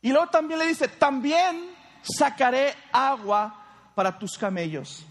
Y 0.00 0.10
luego 0.10 0.26
también 0.30 0.58
le 0.58 0.66
dice, 0.66 0.88
también 0.88 1.70
sacaré 2.02 2.74
agua 2.90 3.64
para 3.94 4.18
tus 4.18 4.36
camellos. 4.36 5.06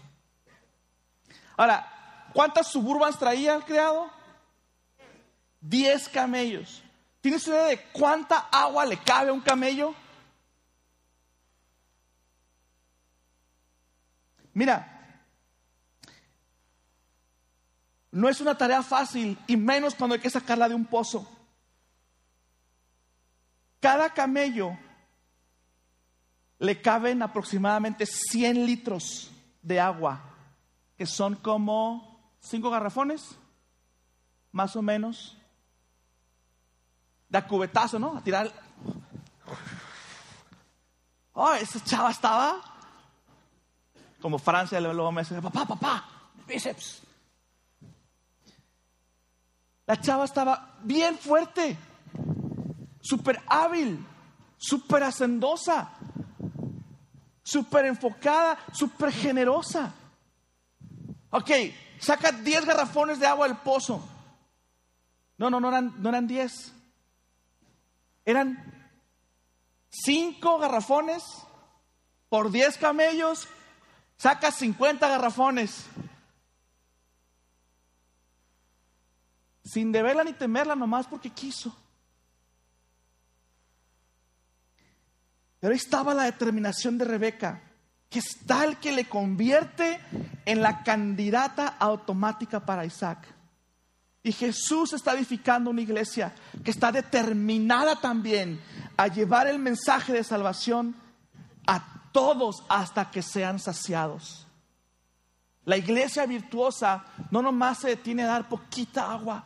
Ahora, 1.56 2.28
¿cuántas 2.34 2.66
suburbans 2.66 3.18
traía 3.18 3.54
el 3.54 3.64
criado? 3.64 4.10
Diez 5.62 6.10
camellos. 6.10 6.82
¿Tienes 7.22 7.46
idea 7.46 7.64
de 7.64 7.80
cuánta 7.92 8.48
agua 8.50 8.84
le 8.84 8.98
cabe 8.98 9.30
a 9.30 9.32
un 9.32 9.40
camello? 9.40 9.94
Mira, 14.54 14.92
no 18.10 18.28
es 18.28 18.40
una 18.40 18.56
tarea 18.56 18.82
fácil 18.82 19.38
y 19.46 19.56
menos 19.56 19.94
cuando 19.94 20.14
hay 20.14 20.20
que 20.20 20.30
sacarla 20.30 20.68
de 20.68 20.74
un 20.74 20.84
pozo. 20.84 21.26
Cada 23.80 24.12
camello 24.12 24.78
le 26.58 26.80
caben 26.80 27.22
aproximadamente 27.22 28.06
100 28.06 28.66
litros 28.66 29.30
de 29.62 29.80
agua, 29.80 30.22
que 30.96 31.06
son 31.06 31.36
como 31.36 32.36
cinco 32.40 32.70
garrafones, 32.70 33.34
más 34.52 34.76
o 34.76 34.82
menos. 34.82 35.36
De 37.28 37.42
cubetazo, 37.42 37.98
¿no? 37.98 38.16
A 38.16 38.22
tirar. 38.22 38.52
Oh, 41.34 41.54
esa 41.54 41.82
chava 41.82 42.10
estaba 42.10 42.71
como 44.22 44.38
Francia, 44.38 44.80
luego 44.80 45.12
me 45.12 45.22
dice, 45.22 45.42
papá, 45.42 45.66
papá, 45.66 46.04
bíceps. 46.46 47.02
La 49.86 50.00
chava 50.00 50.24
estaba 50.24 50.78
bien 50.84 51.18
fuerte, 51.18 51.76
súper 53.00 53.42
hábil, 53.48 54.06
súper 54.56 55.02
hacendosa, 55.02 55.90
súper 57.42 57.86
enfocada, 57.86 58.58
súper 58.72 59.12
generosa. 59.12 59.92
Ok, 61.30 61.50
saca 61.98 62.30
10 62.30 62.64
garrafones 62.64 63.18
de 63.18 63.26
agua 63.26 63.48
del 63.48 63.56
pozo. 63.58 64.08
No, 65.36 65.50
no, 65.50 65.58
no 65.58 65.68
eran, 65.68 65.94
no 66.00 66.08
eran 66.08 66.26
10. 66.28 66.72
Eran 68.24 68.88
5 69.90 70.58
garrafones 70.58 71.24
por 72.28 72.50
10 72.52 72.78
camellos 72.78 73.48
Saca 74.22 74.52
50 74.52 75.08
garrafones. 75.08 75.84
Sin 79.64 79.90
deberla 79.90 80.22
ni 80.22 80.32
temerla, 80.32 80.76
nomás 80.76 81.08
porque 81.08 81.30
quiso. 81.30 81.76
Pero 85.58 85.72
ahí 85.72 85.76
estaba 85.76 86.14
la 86.14 86.22
determinación 86.22 86.98
de 86.98 87.04
Rebeca, 87.04 87.62
que 88.08 88.20
es 88.20 88.46
tal 88.46 88.78
que 88.78 88.92
le 88.92 89.08
convierte 89.08 89.98
en 90.44 90.62
la 90.62 90.84
candidata 90.84 91.66
automática 91.66 92.64
para 92.64 92.86
Isaac. 92.86 93.26
Y 94.22 94.30
Jesús 94.30 94.92
está 94.92 95.14
edificando 95.14 95.68
una 95.68 95.80
iglesia 95.80 96.32
que 96.62 96.70
está 96.70 96.92
determinada 96.92 98.00
también 98.00 98.60
a 98.96 99.08
llevar 99.08 99.48
el 99.48 99.58
mensaje 99.58 100.12
de 100.12 100.22
salvación 100.22 100.94
todos 102.12 102.62
hasta 102.68 103.10
que 103.10 103.22
sean 103.22 103.58
saciados. 103.58 104.46
La 105.64 105.76
iglesia 105.76 106.26
virtuosa 106.26 107.04
no 107.30 107.42
nomás 107.42 107.78
se 107.78 107.88
detiene 107.88 108.24
a 108.24 108.28
dar 108.28 108.48
poquita 108.48 109.12
agua 109.12 109.44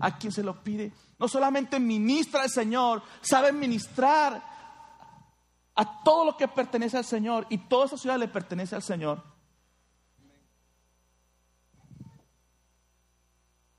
a 0.00 0.16
quien 0.16 0.32
se 0.32 0.42
lo 0.42 0.62
pide. 0.62 0.92
No 1.18 1.28
solamente 1.28 1.80
ministra 1.80 2.42
al 2.42 2.50
Señor, 2.50 3.02
sabe 3.20 3.52
ministrar 3.52 4.42
a 5.74 6.02
todo 6.02 6.24
lo 6.24 6.36
que 6.36 6.48
pertenece 6.48 6.96
al 6.96 7.04
Señor 7.04 7.46
y 7.50 7.58
toda 7.58 7.86
esa 7.86 7.98
ciudad 7.98 8.18
le 8.18 8.28
pertenece 8.28 8.74
al 8.74 8.82
Señor. 8.82 9.22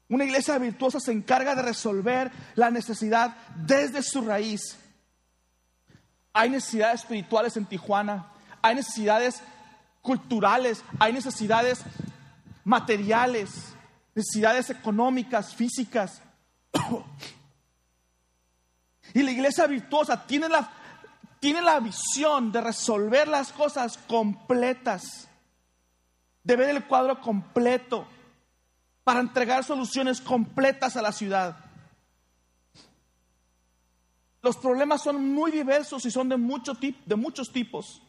Una 0.09 0.23
iglesia 0.23 0.57
virtuosa 0.57 0.99
se 0.99 1.11
encarga 1.11 1.53
de 1.55 1.61
resolver 1.61 2.31
la 2.55 2.71
necesidad 2.71 3.35
desde 3.55 4.01
su 4.01 4.21
raíz. 4.21 4.77
Hay 6.37 6.51
necesidades 6.51 7.01
espirituales 7.01 7.57
en 7.57 7.65
Tijuana, 7.65 8.27
hay 8.61 8.75
necesidades 8.75 9.41
culturales, 10.03 10.83
hay 10.99 11.11
necesidades 11.11 11.81
materiales, 12.63 13.73
necesidades 14.13 14.69
económicas, 14.69 15.55
físicas. 15.55 16.21
Y 19.13 19.23
la 19.23 19.31
iglesia 19.31 19.65
virtuosa 19.65 20.27
tiene 20.27 20.47
la, 20.47 20.69
tiene 21.39 21.61
la 21.61 21.79
visión 21.79 22.51
de 22.51 22.61
resolver 22.61 23.27
las 23.27 23.51
cosas 23.51 23.97
completas, 23.97 25.27
de 26.43 26.55
ver 26.55 26.69
el 26.69 26.85
cuadro 26.85 27.19
completo, 27.19 28.05
para 29.03 29.21
entregar 29.21 29.63
soluciones 29.63 30.21
completas 30.21 30.97
a 30.97 31.01
la 31.01 31.13
ciudad. 31.13 31.66
Los 34.47 34.55
problemas 34.55 35.01
son 35.01 35.33
muy 35.33 35.51
diversos 35.51 36.05
y 36.05 36.09
son 36.09 36.29
de, 36.29 36.37
de 37.05 37.15
muchos 37.17 37.51
tipos. 37.51 38.01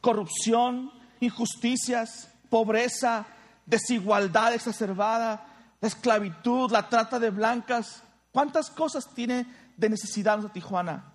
Corrupción, 0.00 0.90
injusticias, 1.20 2.28
pobreza, 2.50 3.24
desigualdad 3.64 4.54
exacerbada, 4.54 5.76
la 5.80 5.86
esclavitud, 5.86 6.72
la 6.72 6.88
trata 6.88 7.20
de 7.20 7.30
blancas. 7.30 8.02
¿Cuántas 8.32 8.70
cosas 8.70 9.04
tiene 9.14 9.46
de 9.76 9.88
necesidad 9.88 10.38
nuestra 10.38 10.52
Tijuana? 10.52 11.12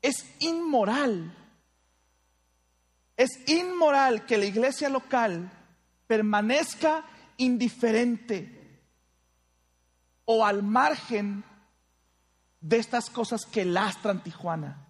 Es 0.00 0.24
inmoral. 0.38 1.34
Es 3.16 3.30
inmoral 3.48 4.24
que 4.24 4.38
la 4.38 4.44
iglesia 4.44 4.88
local 4.88 5.50
permanezca 6.06 7.04
indiferente 7.38 8.57
o 10.30 10.44
al 10.44 10.62
margen 10.62 11.42
de 12.60 12.76
estas 12.76 13.08
cosas 13.08 13.46
que 13.46 13.64
lastran 13.64 14.22
Tijuana. 14.22 14.86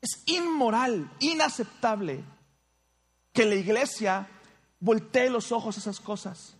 Es 0.00 0.20
inmoral, 0.26 1.08
inaceptable 1.20 2.24
que 3.32 3.46
la 3.46 3.54
iglesia 3.54 4.28
voltee 4.80 5.30
los 5.30 5.52
ojos 5.52 5.76
a 5.76 5.80
esas 5.80 6.00
cosas. 6.00 6.56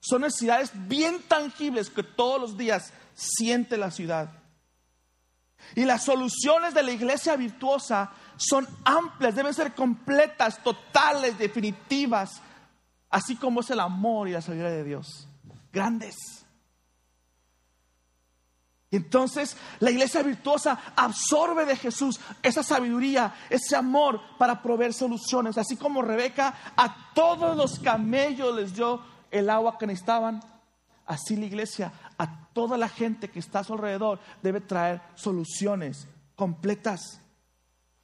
Son 0.00 0.20
necesidades 0.20 0.70
bien 0.86 1.22
tangibles 1.22 1.88
que 1.88 2.02
todos 2.02 2.38
los 2.38 2.58
días 2.58 2.92
siente 3.14 3.78
la 3.78 3.90
ciudad. 3.90 4.30
Y 5.76 5.86
las 5.86 6.04
soluciones 6.04 6.74
de 6.74 6.82
la 6.82 6.92
iglesia 6.92 7.36
virtuosa 7.36 8.12
son 8.36 8.68
amplias, 8.84 9.34
deben 9.34 9.54
ser 9.54 9.74
completas, 9.74 10.62
totales, 10.62 11.38
definitivas, 11.38 12.42
así 13.10 13.36
como 13.36 13.60
es 13.60 13.70
el 13.70 13.80
amor 13.80 14.28
y 14.28 14.32
la 14.32 14.42
sabiduría 14.42 14.72
de 14.72 14.84
Dios. 14.84 15.28
Grandes. 15.72 16.16
Y 18.90 18.96
entonces 18.96 19.56
la 19.80 19.90
iglesia 19.90 20.22
virtuosa 20.22 20.78
absorbe 20.96 21.66
de 21.66 21.76
Jesús 21.76 22.18
esa 22.42 22.62
sabiduría, 22.62 23.34
ese 23.50 23.76
amor 23.76 24.20
para 24.38 24.62
proveer 24.62 24.94
soluciones. 24.94 25.58
Así 25.58 25.76
como 25.76 26.00
Rebeca 26.00 26.54
a 26.76 27.12
todos 27.14 27.56
los 27.56 27.78
camellos 27.80 28.56
les 28.56 28.74
dio 28.74 29.02
el 29.30 29.50
agua 29.50 29.76
que 29.76 29.86
necesitaban, 29.86 30.40
así 31.04 31.36
la 31.36 31.46
iglesia 31.46 31.92
a 32.16 32.46
toda 32.52 32.78
la 32.78 32.88
gente 32.88 33.28
que 33.28 33.40
está 33.40 33.60
a 33.60 33.64
su 33.64 33.74
alrededor 33.74 34.20
debe 34.42 34.62
traer 34.62 35.02
soluciones 35.14 36.08
completas. 36.34 37.20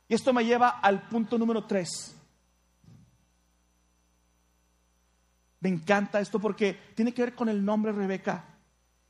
Y 0.07 0.15
esto 0.15 0.35
me 0.35 0.45
lleva 0.45 0.69
al 0.69 1.09
punto 1.09 1.39
número 1.39 1.65
tres. 1.65 2.15
Me 5.65 5.71
encanta 5.71 6.21
esto 6.21 6.39
porque 6.39 6.75
tiene 6.95 7.15
que 7.15 7.23
ver 7.23 7.35
con 7.35 7.49
el 7.49 7.65
nombre 7.65 7.91
Rebeca. 7.91 8.45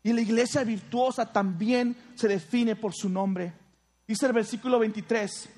Y 0.04 0.12
la 0.12 0.20
iglesia 0.20 0.62
virtuosa 0.62 1.32
también 1.32 1.96
se 2.14 2.28
define 2.28 2.76
por 2.76 2.94
su 2.94 3.08
nombre. 3.08 3.52
Dice 4.06 4.26
el 4.26 4.32
versículo 4.32 4.78
23. 4.78 5.48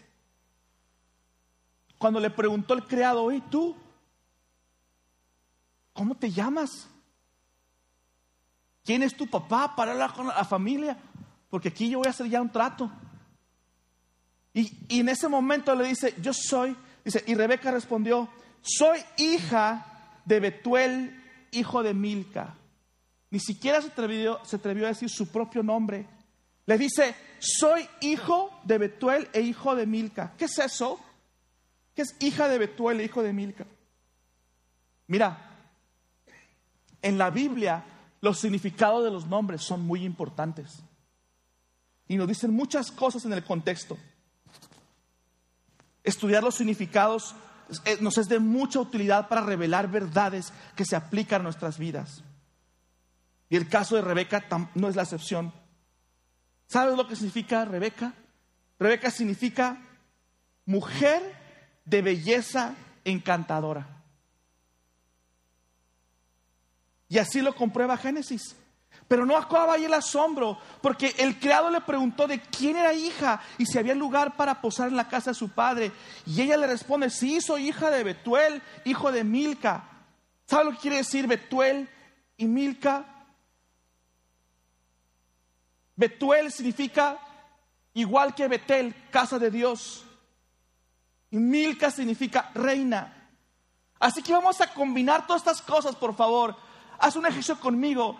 Cuando 1.98 2.18
le 2.18 2.30
preguntó 2.30 2.72
el 2.72 2.84
criado, 2.84 3.30
¿y 3.30 3.42
tú? 3.42 3.76
¿Cómo 5.92 6.14
te 6.14 6.30
llamas? 6.30 6.88
¿Quién 8.82 9.02
es 9.02 9.14
tu 9.14 9.26
papá 9.26 9.76
para 9.76 9.92
hablar 9.92 10.14
con 10.14 10.28
la 10.28 10.46
familia? 10.46 10.96
Porque 11.50 11.68
aquí 11.68 11.90
yo 11.90 11.98
voy 11.98 12.06
a 12.06 12.10
hacer 12.10 12.30
ya 12.30 12.40
un 12.40 12.50
trato. 12.50 12.90
Y, 14.54 14.72
y 14.88 15.00
en 15.00 15.10
ese 15.10 15.28
momento 15.28 15.74
le 15.74 15.88
dice, 15.88 16.14
yo 16.22 16.32
soy, 16.32 16.74
dice, 17.04 17.22
y 17.26 17.34
Rebeca 17.34 17.70
respondió, 17.70 18.30
soy 18.62 18.98
hija 19.18 19.92
de 20.26 20.40
Betuel, 20.40 21.24
hijo 21.52 21.82
de 21.82 21.94
Milca. 21.94 22.54
Ni 23.30 23.40
siquiera 23.40 23.80
se 23.80 23.88
atrevió, 23.88 24.40
a 24.84 24.88
decir 24.88 25.08
su 25.08 25.28
propio 25.28 25.62
nombre. 25.62 26.06
Le 26.66 26.76
dice, 26.76 27.14
soy 27.38 27.88
hijo 28.00 28.60
de 28.64 28.78
Betuel 28.78 29.28
e 29.32 29.40
hijo 29.40 29.74
de 29.74 29.86
Milca. 29.86 30.34
¿Qué 30.36 30.44
es 30.44 30.58
eso? 30.58 31.00
¿Qué 31.94 32.02
es 32.02 32.14
hija 32.20 32.48
de 32.48 32.58
Betuel 32.58 33.00
e 33.00 33.04
hijo 33.04 33.22
de 33.22 33.32
Milca? 33.32 33.64
Mira, 35.06 35.38
en 37.00 37.16
la 37.16 37.30
Biblia 37.30 37.84
los 38.20 38.40
significados 38.40 39.04
de 39.04 39.10
los 39.10 39.26
nombres 39.26 39.62
son 39.62 39.82
muy 39.82 40.04
importantes. 40.04 40.82
Y 42.08 42.16
nos 42.16 42.26
dicen 42.26 42.52
muchas 42.52 42.90
cosas 42.90 43.24
en 43.24 43.32
el 43.32 43.44
contexto. 43.44 43.96
Estudiar 46.02 46.42
los 46.42 46.56
significados 46.56 47.34
nos 48.00 48.18
es 48.18 48.28
de 48.28 48.38
mucha 48.38 48.80
utilidad 48.80 49.28
para 49.28 49.42
revelar 49.42 49.90
verdades 49.90 50.52
que 50.74 50.84
se 50.84 50.96
aplican 50.96 51.40
a 51.40 51.44
nuestras 51.44 51.78
vidas. 51.78 52.22
Y 53.48 53.56
el 53.56 53.68
caso 53.68 53.96
de 53.96 54.02
Rebeca 54.02 54.44
no 54.74 54.88
es 54.88 54.96
la 54.96 55.02
excepción. 55.02 55.52
¿Sabes 56.66 56.96
lo 56.96 57.06
que 57.06 57.16
significa 57.16 57.64
Rebeca? 57.64 58.12
Rebeca 58.78 59.10
significa 59.10 59.78
mujer 60.64 61.22
de 61.84 62.02
belleza 62.02 62.74
encantadora. 63.04 63.86
Y 67.08 67.18
así 67.18 67.40
lo 67.40 67.54
comprueba 67.54 67.96
Génesis. 67.96 68.56
Pero 69.08 69.24
no 69.24 69.36
acaba 69.36 69.74
ahí 69.74 69.84
el 69.84 69.94
asombro, 69.94 70.58
porque 70.80 71.14
el 71.18 71.38
criado 71.38 71.70
le 71.70 71.80
preguntó 71.80 72.26
de 72.26 72.40
quién 72.40 72.76
era 72.76 72.92
hija 72.92 73.40
y 73.56 73.66
si 73.66 73.78
había 73.78 73.94
lugar 73.94 74.36
para 74.36 74.60
posar 74.60 74.88
en 74.88 74.96
la 74.96 75.08
casa 75.08 75.30
de 75.30 75.34
su 75.34 75.50
padre. 75.50 75.92
Y 76.26 76.42
ella 76.42 76.56
le 76.56 76.66
responde, 76.66 77.08
sí, 77.10 77.40
soy 77.40 77.68
hija 77.68 77.90
de 77.90 78.02
Betuel, 78.02 78.62
hijo 78.84 79.12
de 79.12 79.22
Milca. 79.22 79.84
¿Sabe 80.46 80.64
lo 80.64 80.70
que 80.72 80.78
quiere 80.78 80.96
decir 80.98 81.28
Betuel 81.28 81.88
y 82.36 82.46
Milca? 82.46 83.04
Betuel 85.94 86.50
significa 86.50 87.18
igual 87.94 88.34
que 88.34 88.48
Betel, 88.48 88.94
casa 89.10 89.38
de 89.38 89.50
Dios. 89.50 90.04
Y 91.30 91.38
Milca 91.38 91.92
significa 91.92 92.50
reina. 92.54 93.30
Así 93.98 94.22
que 94.22 94.32
vamos 94.32 94.60
a 94.60 94.72
combinar 94.74 95.26
todas 95.26 95.42
estas 95.42 95.62
cosas, 95.62 95.94
por 95.94 96.14
favor. 96.14 96.56
Haz 96.98 97.16
un 97.16 97.24
ejercicio 97.24 97.58
conmigo. 97.58 98.16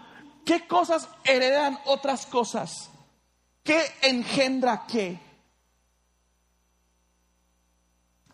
¿Qué 0.46 0.64
cosas 0.68 1.08
heredan 1.24 1.76
otras 1.86 2.24
cosas? 2.24 2.88
¿Qué 3.64 3.82
engendra 4.02 4.86
qué? 4.86 5.18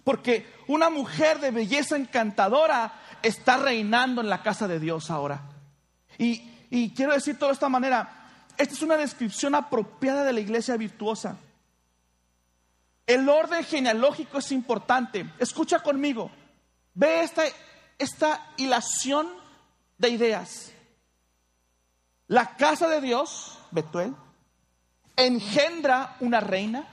Porque 0.05 0.47
una 0.69 0.91
mujer 0.91 1.41
de 1.41 1.51
belleza 1.51 1.97
encantadora 1.97 3.01
está 3.23 3.57
reinando 3.57 4.21
en 4.21 4.29
la 4.29 4.43
casa 4.43 4.69
de 4.69 4.79
Dios 4.79 5.11
ahora. 5.11 5.41
Y, 6.19 6.67
y 6.69 6.91
quiero 6.91 7.15
decir 7.15 7.39
todo 7.39 7.49
de 7.49 7.55
esta 7.55 7.71
manera, 7.71 8.45
esta 8.59 8.75
es 8.75 8.83
una 8.83 8.99
descripción 8.99 9.55
apropiada 9.55 10.23
de 10.23 10.35
la 10.35 10.41
iglesia 10.41 10.77
virtuosa. 10.77 11.39
El 13.07 13.27
orden 13.27 13.65
genealógico 13.65 14.37
es 14.37 14.53
importante. 14.53 15.33
Escucha 15.39 15.79
conmigo. 15.79 16.31
Ve 16.93 17.23
esta, 17.23 17.45
esta 17.99 18.53
hilación 18.59 19.29
de 19.97 20.11
ideas. 20.11 20.73
La 22.33 22.57
casa 22.57 22.89
de 22.89 23.03
Dios, 23.03 23.59
Betuel, 23.73 24.17
engendra 25.17 26.17
una 26.21 26.41
reina, 26.41 26.89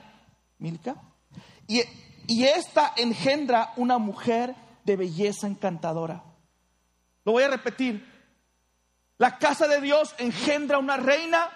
Milka, 0.57 0.97
y, 1.65 1.81
y 2.27 2.43
esta 2.43 2.91
engendra 2.97 3.71
una 3.77 3.99
mujer 3.99 4.53
de 4.83 4.97
belleza 4.97 5.47
encantadora. 5.47 6.21
Lo 7.23 7.31
voy 7.31 7.43
a 7.43 7.47
repetir. 7.47 8.05
La 9.17 9.37
casa 9.37 9.69
de 9.69 9.79
Dios 9.79 10.13
engendra 10.17 10.77
una 10.77 10.97
reina 10.97 11.49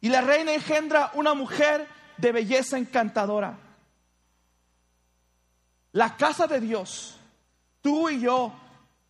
y 0.00 0.08
la 0.08 0.22
reina 0.22 0.54
engendra 0.54 1.10
una 1.12 1.34
mujer 1.34 1.86
de 2.16 2.32
belleza 2.32 2.78
encantadora. 2.78 3.58
La 5.92 6.16
casa 6.16 6.46
de 6.46 6.58
Dios, 6.58 7.18
tú 7.82 8.08
y 8.08 8.22
yo, 8.22 8.50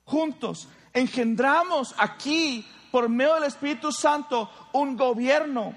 juntos, 0.03 0.67
engendramos 0.93 1.95
aquí, 1.97 2.67
por 2.95 3.09
medio 3.09 3.35
del 3.35 3.43
Espíritu 3.43 3.91
Santo, 3.91 4.49
un 4.73 4.97
gobierno, 4.97 5.75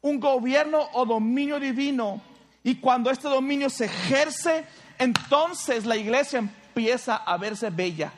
un 0.00 0.18
gobierno 0.18 0.88
o 0.94 1.04
dominio 1.04 1.60
divino. 1.60 2.22
Y 2.64 2.76
cuando 2.76 3.10
este 3.10 3.28
dominio 3.28 3.68
se 3.68 3.84
ejerce, 3.84 4.64
entonces 4.96 5.84
la 5.84 5.98
iglesia 5.98 6.38
empieza 6.38 7.16
a 7.16 7.36
verse 7.36 7.68
bella. 7.68 8.10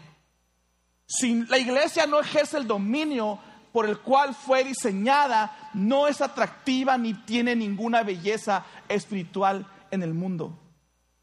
Si 1.04 1.46
la 1.46 1.58
iglesia 1.58 2.06
no 2.06 2.20
ejerce 2.20 2.58
el 2.58 2.68
dominio 2.68 3.40
por 3.72 3.86
el 3.86 3.98
cual 3.98 4.36
fue 4.36 4.62
diseñada, 4.62 5.70
no 5.74 6.06
es 6.06 6.20
atractiva 6.20 6.96
ni 6.96 7.14
tiene 7.14 7.56
ninguna 7.56 8.04
belleza 8.04 8.64
espiritual 8.88 9.66
en 9.90 10.04
el 10.04 10.14
mundo. 10.14 10.56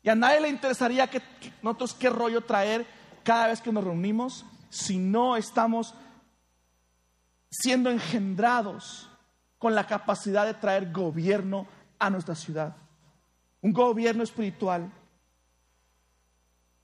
Y 0.04 0.10
a 0.10 0.16
nadie 0.16 0.42
le 0.42 0.50
interesaría 0.50 1.08
que 1.08 1.22
nosotros 1.62 1.94
qué 1.94 2.10
rollo 2.10 2.42
traer 2.42 2.86
cada 3.24 3.48
vez 3.48 3.62
que 3.62 3.72
nos 3.72 3.86
reunimos 3.86 4.46
si 4.70 4.98
no 4.98 5.38
estamos 5.38 5.96
siendo 7.62 7.90
engendrados 7.90 9.10
con 9.58 9.76
la 9.76 9.88
capacidad 9.88 10.46
de 10.46 10.54
traer 10.54 10.92
gobierno 10.92 11.68
a 12.00 12.10
nuestra 12.10 12.36
ciudad. 12.36 12.76
Un 13.62 13.74
gobierno 13.74 14.24
espiritual. 14.24 14.92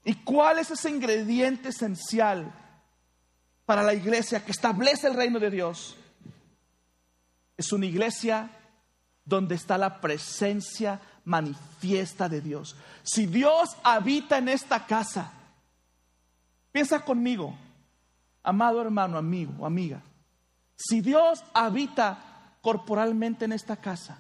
¿Y 0.03 0.15
cuál 0.15 0.59
es 0.59 0.71
ese 0.71 0.89
ingrediente 0.89 1.69
esencial 1.69 2.51
para 3.71 3.83
la 3.83 3.93
iglesia 3.93 4.43
que 4.43 4.51
establece 4.51 5.07
el 5.07 5.13
reino 5.13 5.39
de 5.39 5.49
Dios. 5.49 5.95
Es 7.55 7.71
una 7.71 7.85
iglesia 7.85 8.49
donde 9.23 9.55
está 9.55 9.77
la 9.77 10.01
presencia 10.01 10.99
manifiesta 11.23 12.27
de 12.27 12.41
Dios. 12.41 12.75
Si 13.03 13.27
Dios 13.27 13.69
habita 13.81 14.37
en 14.37 14.49
esta 14.49 14.85
casa, 14.85 15.31
piensa 16.73 16.99
conmigo, 16.99 17.55
amado 18.43 18.81
hermano, 18.81 19.17
amigo 19.17 19.65
amiga, 19.65 20.01
si 20.83 21.01
Dios 21.01 21.43
habita 21.53 22.57
corporalmente 22.61 23.45
en 23.45 23.53
esta 23.53 23.75
casa 23.75 24.19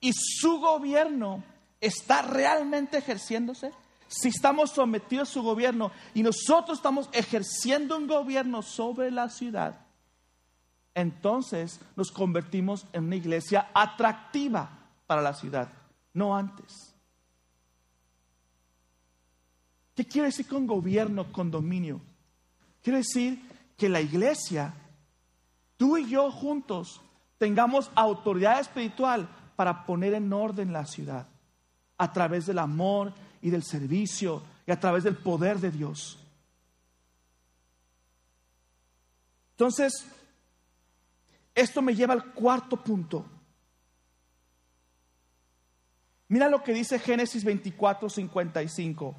y 0.00 0.12
su 0.12 0.58
gobierno 0.58 1.42
está 1.80 2.22
realmente 2.22 2.98
ejerciéndose, 2.98 3.70
si 4.08 4.28
estamos 4.28 4.70
sometidos 4.70 5.28
a 5.28 5.32
su 5.32 5.42
gobierno 5.42 5.90
y 6.14 6.22
nosotros 6.22 6.78
estamos 6.78 7.08
ejerciendo 7.12 7.96
un 7.96 8.06
gobierno 8.06 8.62
sobre 8.62 9.10
la 9.10 9.28
ciudad, 9.28 9.80
entonces 10.94 11.80
nos 11.96 12.10
convertimos 12.10 12.86
en 12.92 13.04
una 13.04 13.16
iglesia 13.16 13.70
atractiva 13.74 14.70
para 15.06 15.22
la 15.22 15.34
ciudad, 15.34 15.72
no 16.12 16.36
antes. 16.36 16.94
¿Qué 19.94 20.04
quiere 20.04 20.28
decir 20.28 20.46
con 20.48 20.66
gobierno, 20.66 21.30
con 21.32 21.50
dominio? 21.50 22.00
Quiere 22.82 22.98
decir 22.98 23.40
que 23.76 23.88
la 23.88 24.00
iglesia, 24.00 24.74
tú 25.76 25.96
y 25.96 26.08
yo 26.08 26.30
juntos, 26.30 27.00
tengamos 27.38 27.90
autoridad 27.94 28.60
espiritual 28.60 29.28
para 29.56 29.86
poner 29.86 30.14
en 30.14 30.32
orden 30.32 30.72
la 30.72 30.86
ciudad 30.86 31.26
a 31.98 32.12
través 32.12 32.46
del 32.46 32.58
amor 32.58 33.12
y 33.40 33.50
del 33.50 33.62
servicio 33.62 34.42
y 34.66 34.72
a 34.72 34.80
través 34.80 35.04
del 35.04 35.16
poder 35.16 35.58
de 35.58 35.70
Dios. 35.70 36.18
Entonces, 39.52 40.06
esto 41.54 41.82
me 41.82 41.94
lleva 41.94 42.14
al 42.14 42.32
cuarto 42.32 42.76
punto. 42.82 43.24
Mira 46.28 46.48
lo 46.48 46.62
que 46.64 46.72
dice 46.72 46.98
Génesis 46.98 47.44
24, 47.44 48.08
55. 48.08 49.14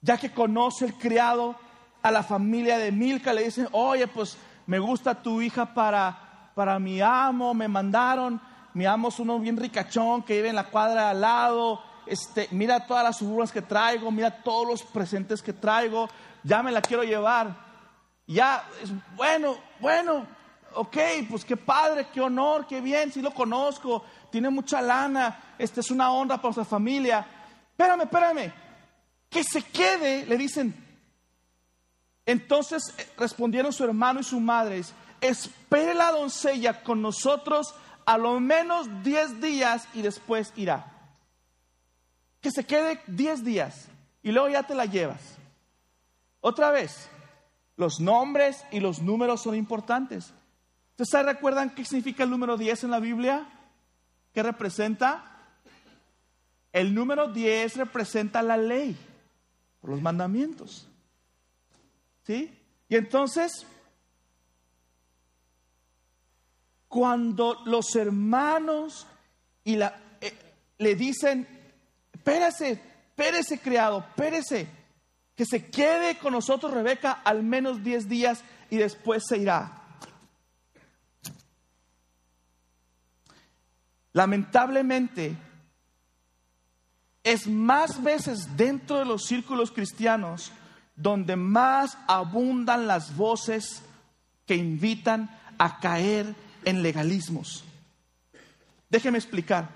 Ya 0.00 0.18
que 0.18 0.32
conoce 0.32 0.86
el 0.86 0.94
criado 0.94 1.56
a 2.02 2.10
la 2.10 2.22
familia 2.22 2.78
de 2.78 2.92
Milca, 2.92 3.32
le 3.32 3.44
dicen, 3.44 3.68
oye, 3.72 4.06
pues 4.06 4.36
me 4.66 4.78
gusta 4.78 5.22
tu 5.22 5.42
hija 5.42 5.74
para, 5.74 6.50
para 6.54 6.78
mi 6.78 7.00
amo, 7.00 7.54
me 7.54 7.68
mandaron 7.68 8.40
mi 8.74 8.86
amo 8.86 9.08
es 9.08 9.18
uno 9.18 9.38
bien 9.38 9.56
ricachón 9.56 10.22
que 10.22 10.34
vive 10.34 10.50
en 10.50 10.54
la 10.54 10.68
cuadra 10.68 11.10
al 11.10 11.20
lado, 11.20 11.82
este, 12.06 12.48
mira 12.52 12.86
todas 12.86 13.02
las 13.02 13.16
suburbas 13.16 13.50
que 13.50 13.62
traigo, 13.62 14.10
mira 14.10 14.42
todos 14.42 14.66
los 14.66 14.82
presentes 14.82 15.42
que 15.42 15.52
traigo, 15.52 16.08
ya 16.44 16.62
me 16.62 16.70
la 16.70 16.80
quiero 16.80 17.02
llevar. 17.02 17.54
Ya, 18.26 18.64
es, 18.80 18.90
bueno, 19.16 19.56
bueno, 19.80 20.24
ok, 20.74 20.96
pues 21.28 21.44
qué 21.44 21.56
padre, 21.56 22.06
qué 22.12 22.20
honor, 22.20 22.66
qué 22.66 22.80
bien, 22.80 23.12
sí 23.12 23.20
lo 23.20 23.32
conozco, 23.32 24.04
tiene 24.30 24.50
mucha 24.50 24.80
lana, 24.80 25.54
este 25.58 25.80
es 25.80 25.90
una 25.90 26.12
honra 26.12 26.36
para 26.36 26.48
nuestra 26.48 26.64
familia. 26.64 27.26
Espérame, 27.70 28.02
espérame, 28.02 28.52
que 29.28 29.42
se 29.42 29.62
quede, 29.62 30.26
le 30.26 30.36
dicen. 30.36 30.89
Entonces 32.30 32.94
eh, 32.96 33.08
respondieron 33.18 33.72
su 33.72 33.82
hermano 33.82 34.20
y 34.20 34.22
su 34.22 34.38
madre, 34.38 34.84
espere 35.20 35.94
la 35.94 36.12
doncella 36.12 36.84
con 36.84 37.02
nosotros 37.02 37.74
a 38.06 38.18
lo 38.18 38.38
menos 38.38 38.86
10 39.02 39.40
días 39.40 39.88
y 39.94 40.02
después 40.02 40.52
irá. 40.54 40.86
Que 42.40 42.52
se 42.52 42.64
quede 42.64 43.02
10 43.08 43.44
días 43.44 43.88
y 44.22 44.30
luego 44.30 44.48
ya 44.48 44.62
te 44.62 44.76
la 44.76 44.84
llevas. 44.84 45.20
Otra 46.40 46.70
vez, 46.70 47.08
los 47.76 47.98
nombres 47.98 48.64
y 48.70 48.78
los 48.78 49.02
números 49.02 49.42
son 49.42 49.56
importantes. 49.56 50.32
¿Ustedes 50.96 51.26
recuerdan 51.26 51.74
qué 51.74 51.84
significa 51.84 52.22
el 52.22 52.30
número 52.30 52.56
10 52.56 52.84
en 52.84 52.90
la 52.92 53.00
Biblia? 53.00 53.44
¿Qué 54.32 54.44
representa? 54.44 55.24
El 56.72 56.94
número 56.94 57.26
10 57.26 57.76
representa 57.76 58.40
la 58.40 58.56
ley, 58.56 58.96
los 59.82 60.00
mandamientos. 60.00 60.86
¿Sí? 62.26 62.56
Y 62.88 62.96
entonces, 62.96 63.66
cuando 66.88 67.62
los 67.66 67.94
hermanos 67.94 69.06
y 69.62 69.76
la, 69.76 69.96
eh, 70.20 70.32
le 70.78 70.94
dicen, 70.96 71.46
espérese, 72.12 72.72
espérese 72.72 73.60
criado, 73.60 74.00
espérese, 74.00 74.68
que 75.36 75.46
se 75.46 75.70
quede 75.70 76.18
con 76.18 76.32
nosotros 76.32 76.72
Rebeca 76.72 77.12
al 77.12 77.42
menos 77.42 77.82
10 77.82 78.08
días 78.08 78.42
y 78.70 78.76
después 78.78 79.22
se 79.26 79.38
irá. 79.38 79.80
Lamentablemente, 84.12 85.36
es 87.22 87.46
más 87.46 88.02
veces 88.02 88.56
dentro 88.56 88.98
de 88.98 89.04
los 89.04 89.26
círculos 89.26 89.70
cristianos 89.70 90.52
donde 91.00 91.36
más 91.36 91.96
abundan 92.06 92.86
las 92.86 93.16
voces 93.16 93.82
que 94.46 94.54
invitan 94.54 95.30
a 95.58 95.80
caer 95.80 96.34
en 96.64 96.82
legalismos. 96.82 97.64
Déjeme 98.90 99.18
explicar. 99.18 99.68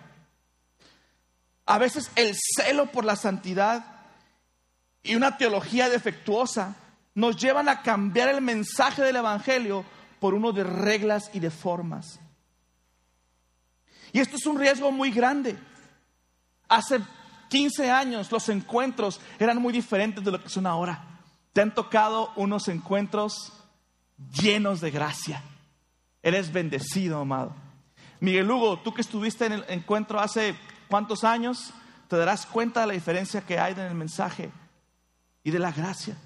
A 1.66 1.78
veces 1.78 2.10
el 2.16 2.36
celo 2.56 2.86
por 2.86 3.04
la 3.04 3.16
santidad 3.16 3.84
y 5.02 5.14
una 5.14 5.38
teología 5.38 5.88
defectuosa 5.88 6.76
nos 7.14 7.36
llevan 7.36 7.68
a 7.68 7.80
cambiar 7.82 8.28
el 8.28 8.42
mensaje 8.42 9.02
del 9.02 9.16
Evangelio 9.16 9.84
por 10.20 10.34
uno 10.34 10.52
de 10.52 10.64
reglas 10.64 11.30
y 11.32 11.40
de 11.40 11.50
formas. 11.50 12.18
Y 14.12 14.20
esto 14.20 14.36
es 14.36 14.44
un 14.46 14.58
riesgo 14.58 14.92
muy 14.92 15.10
grande. 15.10 15.56
Hace 16.68 17.00
15 17.48 17.90
años 17.90 18.30
los 18.30 18.48
encuentros 18.50 19.20
eran 19.38 19.60
muy 19.60 19.72
diferentes 19.72 20.22
de 20.22 20.30
lo 20.30 20.42
que 20.42 20.48
son 20.50 20.66
ahora. 20.66 21.13
Te 21.54 21.62
han 21.62 21.74
tocado 21.74 22.30
unos 22.36 22.68
encuentros 22.68 23.54
llenos 24.42 24.82
de 24.82 24.90
gracia 24.90 25.42
Eres 26.24 26.50
bendecido, 26.50 27.20
amado. 27.20 27.54
Miguel 28.18 28.50
Hugo, 28.50 28.78
tú 28.78 28.94
que 28.94 29.02
estuviste 29.02 29.44
en 29.44 29.52
el 29.52 29.64
encuentro 29.68 30.18
hace 30.18 30.56
cuántos 30.88 31.22
años, 31.22 31.70
te 32.08 32.16
darás 32.16 32.46
cuenta 32.46 32.80
de 32.80 32.86
la 32.86 32.94
diferencia 32.94 33.42
que 33.42 33.58
hay 33.58 33.74
en 33.74 33.80
el 33.80 33.94
mensaje 33.94 34.50
y 35.42 35.50
de 35.50 35.58
la 35.58 35.70
gracia. 35.70 36.16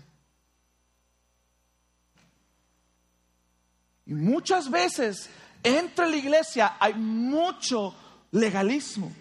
Y 4.06 4.14
muchas 4.14 4.70
veces 4.70 5.28
entre 5.64 6.08
la 6.08 6.16
iglesia 6.16 6.76
hay 6.78 6.94
mucho 6.94 7.92
legalismo. 8.30 9.12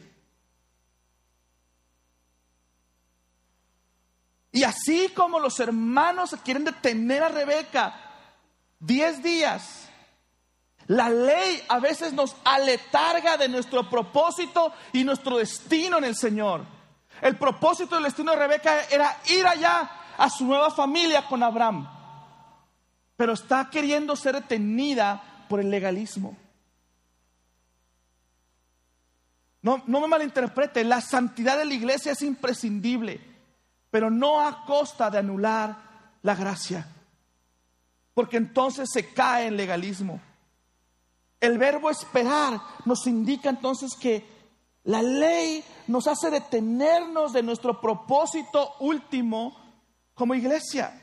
Y 4.57 4.63
así 4.63 5.09
como 5.09 5.39
los 5.39 5.59
hermanos 5.59 6.35
quieren 6.43 6.63
detener 6.63 7.21
a 7.21 7.29
Rebeca 7.29 7.93
diez 8.79 9.21
días, 9.21 9.87
la 10.87 11.11
ley 11.11 11.61
a 11.69 11.79
veces 11.79 12.11
nos 12.11 12.35
aletarga 12.43 13.37
de 13.37 13.49
nuestro 13.49 13.87
propósito 13.87 14.73
y 14.93 15.03
nuestro 15.03 15.37
destino 15.37 15.99
en 15.99 16.05
el 16.05 16.15
Señor. 16.15 16.65
El 17.21 17.37
propósito 17.37 17.93
del 17.93 18.05
destino 18.05 18.31
de 18.31 18.37
Rebeca 18.39 18.81
era 18.89 19.21
ir 19.29 19.45
allá 19.45 19.91
a 20.17 20.27
su 20.27 20.43
nueva 20.43 20.71
familia 20.71 21.27
con 21.27 21.43
Abraham. 21.43 21.87
Pero 23.15 23.33
está 23.33 23.69
queriendo 23.69 24.15
ser 24.15 24.33
detenida 24.33 25.45
por 25.47 25.59
el 25.59 25.69
legalismo. 25.69 26.35
no, 29.61 29.83
no 29.85 30.01
me 30.01 30.07
malinterprete, 30.07 30.83
la 30.83 31.01
santidad 31.01 31.59
de 31.59 31.65
la 31.65 31.75
iglesia 31.75 32.13
es 32.13 32.23
imprescindible, 32.23 33.36
pero 33.89 34.09
no 34.09 34.39
a 34.39 34.65
costa 34.65 35.09
de 35.09 35.19
anular 35.19 35.77
la 36.21 36.35
gracia, 36.35 36.87
porque 38.13 38.37
entonces 38.37 38.89
se 38.91 39.13
cae 39.13 39.47
en 39.47 39.57
legalismo. 39.57 40.19
El 41.39 41.57
verbo 41.57 41.89
esperar 41.89 42.59
nos 42.85 43.05
indica 43.07 43.49
entonces 43.49 43.95
que 43.95 44.25
la 44.83 45.01
ley 45.01 45.63
nos 45.87 46.07
hace 46.07 46.29
detenernos 46.29 47.33
de 47.33 47.43
nuestro 47.43 47.79
propósito 47.79 48.75
último 48.79 49.55
como 50.13 50.33
iglesia. 50.33 50.99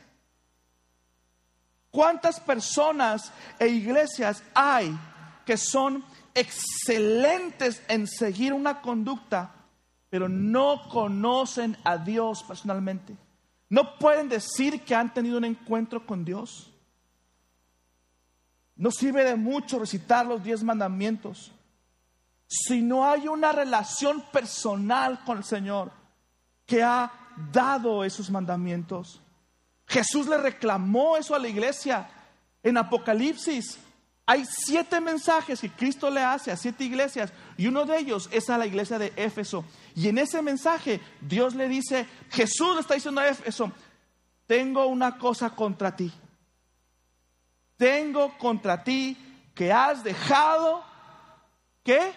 ¿Cuántas 1.91 2.41
personas 2.41 3.31
e 3.59 3.69
iglesias 3.69 4.43
hay 4.55 4.99
que 5.47 5.57
son 5.57 6.05
excelentes 6.35 7.83
en 7.89 8.09
seguir 8.09 8.53
una 8.53 8.81
conducta, 8.81 9.55
pero 10.15 10.29
no 10.29 10.89
conocen 10.91 11.77
a 11.83 11.99
Dios 11.99 12.45
personalmente? 12.45 13.17
No 13.69 13.99
pueden 13.99 14.29
decir 14.29 14.85
que 14.85 14.95
han 14.95 15.13
tenido 15.13 15.39
un 15.39 15.45
encuentro 15.45 16.07
con 16.07 16.25
Dios. 16.25 16.71
No 18.77 18.93
sirve 18.93 19.25
de 19.25 19.35
mucho 19.35 19.81
recitar 19.81 20.25
los 20.25 20.45
diez 20.45 20.63
mandamientos 20.63 21.51
si 22.47 22.81
no 22.81 23.05
hay 23.05 23.27
una 23.27 23.51
relación 23.51 24.23
personal 24.33 25.25
con 25.25 25.39
el 25.39 25.45
Señor 25.45 25.91
que 26.65 26.81
ha 26.81 27.11
dado 27.51 28.05
esos 28.05 28.31
mandamientos. 28.31 29.21
Jesús 29.89 30.29
le 30.29 30.39
reclamó 30.39 31.17
eso 31.17 31.35
a 31.35 31.41
la 31.41 31.49
iglesia 31.49 32.09
en 32.63 32.77
Apocalipsis. 32.77 33.81
Hay 34.27 34.45
siete 34.45 35.01
mensajes 35.01 35.61
que 35.61 35.71
Cristo 35.71 36.09
le 36.09 36.23
hace 36.23 36.53
a 36.53 36.57
siete 36.57 36.85
iglesias 36.85 37.33
y 37.57 37.67
uno 37.67 37.85
de 37.85 37.99
ellos 37.99 38.29
es 38.33 38.51
a 38.51 38.59
la 38.59 38.67
iglesia 38.67 38.99
de 38.99 39.13
Éfeso. 39.17 39.65
Y 39.95 40.09
en 40.09 40.19
ese 40.19 40.43
mensaje 40.43 41.01
Dios 41.21 41.55
le 41.55 41.69
dice, 41.69 42.07
Jesús 42.31 42.75
le 42.75 42.81
está 42.81 42.95
diciendo 42.95 43.21
a 43.21 43.29
Éfeso, 43.29 43.73
tengo 44.47 44.87
una 44.87 45.19
cosa 45.19 45.51
contra 45.51 45.95
ti. 45.95 46.13
Tengo 47.77 48.37
contra 48.39 48.83
ti 48.83 49.17
que 49.55 49.73
has 49.73 50.05
dejado, 50.05 50.85
¿qué? 51.83 52.13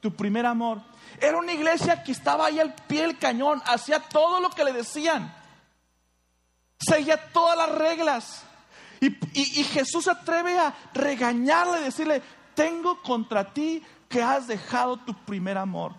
Tu 0.00 0.14
primer 0.14 0.46
amor. 0.46 0.82
Era 1.20 1.38
una 1.38 1.52
iglesia 1.52 2.02
que 2.02 2.12
estaba 2.12 2.46
ahí 2.46 2.60
al 2.60 2.74
pie 2.74 3.02
del 3.02 3.18
cañón, 3.18 3.62
hacía 3.66 4.00
todo 4.00 4.40
lo 4.40 4.50
que 4.50 4.64
le 4.64 4.72
decían 4.72 5.32
seguía 6.78 7.16
todas 7.32 7.56
las 7.56 7.78
reglas. 7.78 8.42
Y, 9.00 9.64
Jesús 9.64 10.04
se 10.04 10.10
atreve 10.10 10.58
a 10.58 10.74
regañarle, 10.94 11.80
decirle, 11.80 12.22
tengo 12.54 13.02
contra 13.02 13.52
ti 13.52 13.82
que 14.08 14.22
has 14.22 14.46
dejado 14.46 14.96
tu 14.98 15.14
primer 15.24 15.58
amor. 15.58 15.94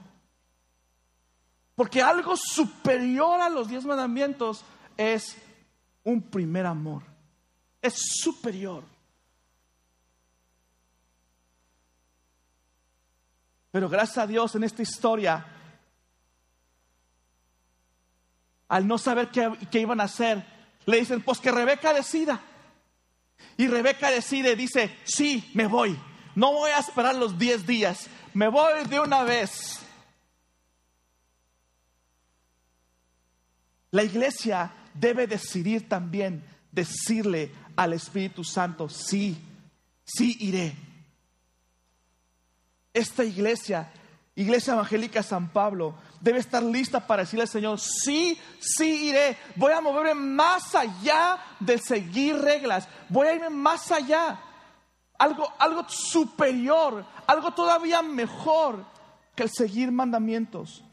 Porque 1.76 2.02
algo 2.02 2.36
superior 2.36 3.40
a 3.40 3.50
los 3.50 3.68
diez 3.68 3.86
mandamientos 3.86 4.64
es 4.98 5.38
un 6.04 6.22
primer 6.22 6.66
amor. 6.66 7.04
Es 7.82 7.96
superior. 8.22 8.84
Pero 13.72 13.90
gracias 13.90 14.18
a 14.18 14.28
Dios 14.28 14.56
en 14.56 14.64
esta 14.64 14.82
historia, 14.82 15.46
al 18.70 18.88
no 18.88 18.98
saber 18.98 19.30
qué, 19.30 19.52
qué 19.70 19.82
iban 19.82 20.02
a 20.02 20.06
hacer, 20.06 20.44
le 20.86 20.98
dicen, 20.98 21.22
pues 21.22 21.40
que 21.40 21.52
Rebeca 21.52 21.94
decida. 21.94 22.42
Y 23.58 23.68
Rebeca 23.68 24.10
decide, 24.10 24.56
dice, 24.56 24.98
sí, 25.04 25.52
me 25.54 25.68
voy. 25.68 25.96
No 26.38 26.52
voy 26.52 26.70
a 26.70 26.78
esperar 26.78 27.16
los 27.16 27.40
10 27.40 27.66
días. 27.66 28.06
Me 28.36 28.48
voy 28.48 28.86
de 28.88 29.00
una 29.00 29.24
vez. 29.24 29.80
La 33.90 34.04
iglesia 34.04 34.72
debe 34.94 35.26
decidir 35.26 35.90
también 35.90 36.44
decirle 36.72 37.52
al 37.76 37.94
Espíritu 37.94 38.44
Santo, 38.44 38.88
sí, 38.88 39.36
sí 40.06 40.38
iré. 40.42 40.76
Esta 42.94 43.24
iglesia, 43.24 43.92
Iglesia 44.36 44.74
Evangélica 44.74 45.24
San 45.24 45.50
Pablo, 45.50 45.96
debe 46.22 46.38
estar 46.38 46.62
lista 46.62 47.08
para 47.08 47.24
decirle 47.24 47.44
al 47.46 47.50
Señor, 47.50 47.80
sí, 47.80 48.40
sí 48.60 49.08
iré, 49.08 49.38
voy 49.56 49.74
a 49.74 49.82
moverme 49.82 50.14
más 50.14 50.76
allá 50.76 51.40
de 51.60 51.80
seguir 51.80 52.38
reglas, 52.38 52.88
voy 53.10 53.26
a 53.26 53.34
irme 53.34 53.50
más 53.50 53.92
allá, 53.92 54.40
algo, 55.18 55.52
algo 55.60 55.88
superior, 55.90 57.06
algo 57.26 57.54
todavía 57.54 58.02
mejor 58.02 58.86
que 59.36 59.44
el 59.44 59.50
seguir 59.50 59.92
mandamientos. 59.92 60.84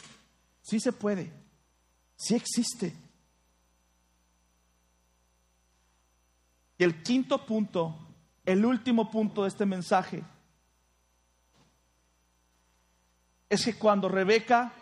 Sí 0.63 0.81
se 0.81 0.93
puede, 0.93 1.33
sí 2.17 2.35
existe. 2.35 2.97
Y 6.79 6.85
el 6.85 7.03
quinto 7.03 7.45
punto, 7.47 7.97
el 8.45 8.65
último 8.65 9.11
punto 9.11 9.43
de 9.43 9.49
este 9.49 9.67
mensaje, 9.67 10.23
es 13.49 13.65
que 13.65 13.75
cuando 13.75 14.09
Rebeca 14.09 14.73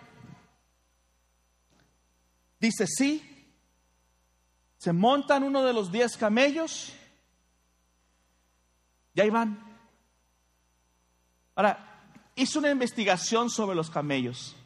dice 2.59 2.87
sí, 2.87 3.29
se 4.79 4.93
montan 4.93 5.43
uno 5.43 5.63
de 5.63 5.73
los 5.73 5.93
diez 5.93 6.17
camellos 6.17 6.93
y 9.15 9.21
ahí 9.21 9.31
van. 9.31 9.59
Ahora, 11.55 12.09
hizo 12.35 12.59
una 12.59 12.71
investigación 12.71 13.51
sobre 13.51 13.77
los 13.77 13.91
camellos. 13.91 14.57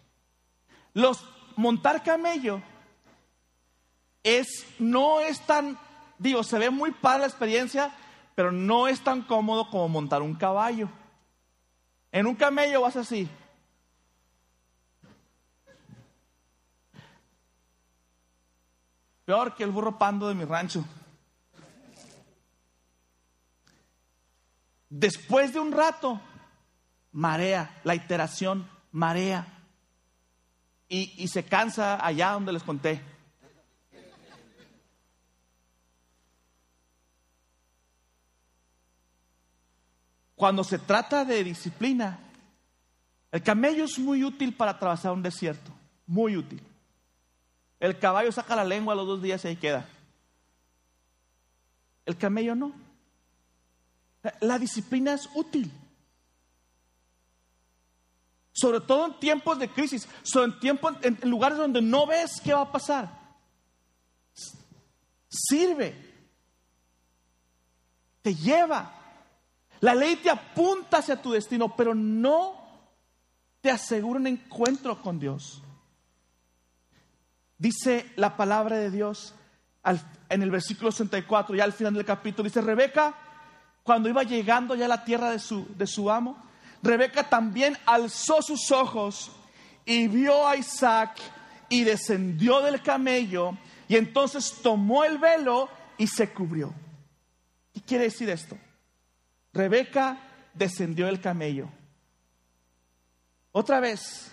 Los 0.95 1.25
montar 1.57 2.03
camello 2.03 2.63
es 4.23 4.67
no 4.79 5.21
es 5.21 5.41
tan 5.47 5.79
digo, 6.19 6.43
se 6.43 6.59
ve 6.59 6.71
muy 6.71 6.93
padre 6.93 7.21
la 7.21 7.27
experiencia, 7.27 7.91
pero 8.35 8.53
no 8.53 8.89
es 8.89 9.01
tan 9.03 9.23
cómodo 9.23 9.69
como 9.71 9.89
montar 9.89 10.23
un 10.23 10.35
caballo. 10.35 10.89
En 12.13 12.27
un 12.27 12.35
camello 12.35 12.81
vas 12.81 12.97
así, 12.97 13.29
Peor 19.27 19.57
que 19.57 19.65
el 19.65 19.73
burro 19.73 19.99
pando 19.99 20.29
de 20.29 20.37
mi 20.37 20.45
rancho. 20.45 20.85
Después 24.89 25.53
de 25.53 25.61
un 25.61 25.73
rato, 25.73 26.21
marea, 27.13 27.81
la 27.85 27.95
iteración, 27.95 28.69
marea. 28.93 29.47
Y, 30.89 31.13
y 31.17 31.29
se 31.29 31.45
cansa 31.45 32.05
allá 32.05 32.33
donde 32.33 32.53
les 32.53 32.63
conté. 32.63 33.03
Cuando 40.37 40.63
se 40.63 40.79
trata 40.79 41.25
de 41.25 41.43
disciplina, 41.43 42.19
el 43.33 43.43
camello 43.43 43.85
es 43.85 43.99
muy 43.99 44.23
útil 44.23 44.55
para 44.55 44.73
atravesar 44.73 45.13
un 45.13 45.23
desierto, 45.23 45.73
muy 46.07 46.37
útil. 46.37 46.63
El 47.81 47.99
caballo 47.99 48.31
saca 48.31 48.55
la 48.55 48.65
lengua 48.65 48.93
a 48.93 48.97
los 48.97 49.07
dos 49.07 49.23
días 49.23 49.45
y 49.45 49.49
ahí 49.49 49.57
queda. 49.57 49.89
El 52.05 52.17
camello 52.17 52.55
no. 52.55 52.86
La 54.41 54.59
disciplina 54.59 55.15
es 55.15 55.29
útil. 55.35 55.71
Sobre 58.53 58.81
todo 58.81 59.07
en 59.07 59.21
tiempos 59.21 59.59
de 59.59 59.69
crisis, 59.69 60.09
sobre 60.23 60.53
en, 60.53 60.61
tiempos, 60.61 60.95
en 61.03 61.19
lugares 61.29 61.59
donde 61.59 61.83
no 61.83 62.07
ves 62.07 62.41
qué 62.43 62.55
va 62.55 62.63
a 62.63 62.73
pasar. 62.73 63.11
Sirve. 65.29 65.95
Te 68.23 68.35
lleva. 68.35 68.93
La 69.81 69.95
ley 69.95 70.17
te 70.17 70.31
apunta 70.31 70.99
hacia 70.99 71.21
tu 71.21 71.33
destino, 71.33 71.77
pero 71.77 71.95
no 71.95 72.67
te 73.61 73.71
asegura 73.71 74.19
un 74.19 74.27
encuentro 74.27 75.03
con 75.03 75.19
Dios. 75.19 75.63
Dice 77.59 78.13
la 78.17 78.37
palabra 78.37 78.77
de 78.77 78.91
Dios 78.91 79.35
en 80.29 80.43
el 80.43 80.51
versículo 80.51 80.91
64, 80.91 81.55
ya 81.55 81.65
al 81.65 81.73
final 81.73 81.95
del 81.95 82.05
capítulo, 82.05 82.45
dice 82.45 82.61
Rebeca, 82.61 83.15
cuando 83.87 84.09
iba 84.09 84.25
llegando 84.25 84.75
ya 84.75 84.87
a 84.87 84.89
la 84.89 85.05
tierra 85.05 85.31
de 85.31 85.39
su, 85.39 85.65
de 85.77 85.87
su 85.87 86.11
amo, 86.11 86.37
Rebeca 86.83 87.23
también 87.23 87.79
alzó 87.87 88.43
sus 88.43 88.73
ojos 88.73 89.31
y 89.85 90.09
vio 90.09 90.47
a 90.47 90.57
Isaac 90.57 91.19
y 91.69 91.85
descendió 91.85 92.61
del 92.63 92.83
camello 92.83 93.57
y 93.87 93.95
entonces 93.95 94.57
tomó 94.61 95.05
el 95.05 95.19
velo 95.19 95.69
y 95.97 96.09
se 96.09 96.31
cubrió. 96.31 96.75
¿Qué 97.73 97.81
quiere 97.81 98.05
decir 98.05 98.29
esto? 98.29 98.59
Rebeca 99.53 100.19
descendió 100.53 101.07
del 101.07 101.21
camello. 101.21 101.69
Otra 103.53 103.79
vez, 103.79 104.33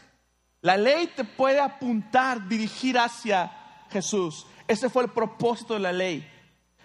la 0.61 0.77
ley 0.77 1.11
te 1.15 1.23
puede 1.23 1.59
apuntar, 1.59 2.47
dirigir 2.47 2.97
hacia 2.97 3.51
Jesús. 3.91 4.47
Ese 4.67 4.89
fue 4.89 5.03
el 5.03 5.11
propósito 5.11 5.75
de 5.75 5.79
la 5.79 5.93
ley. 5.93 6.27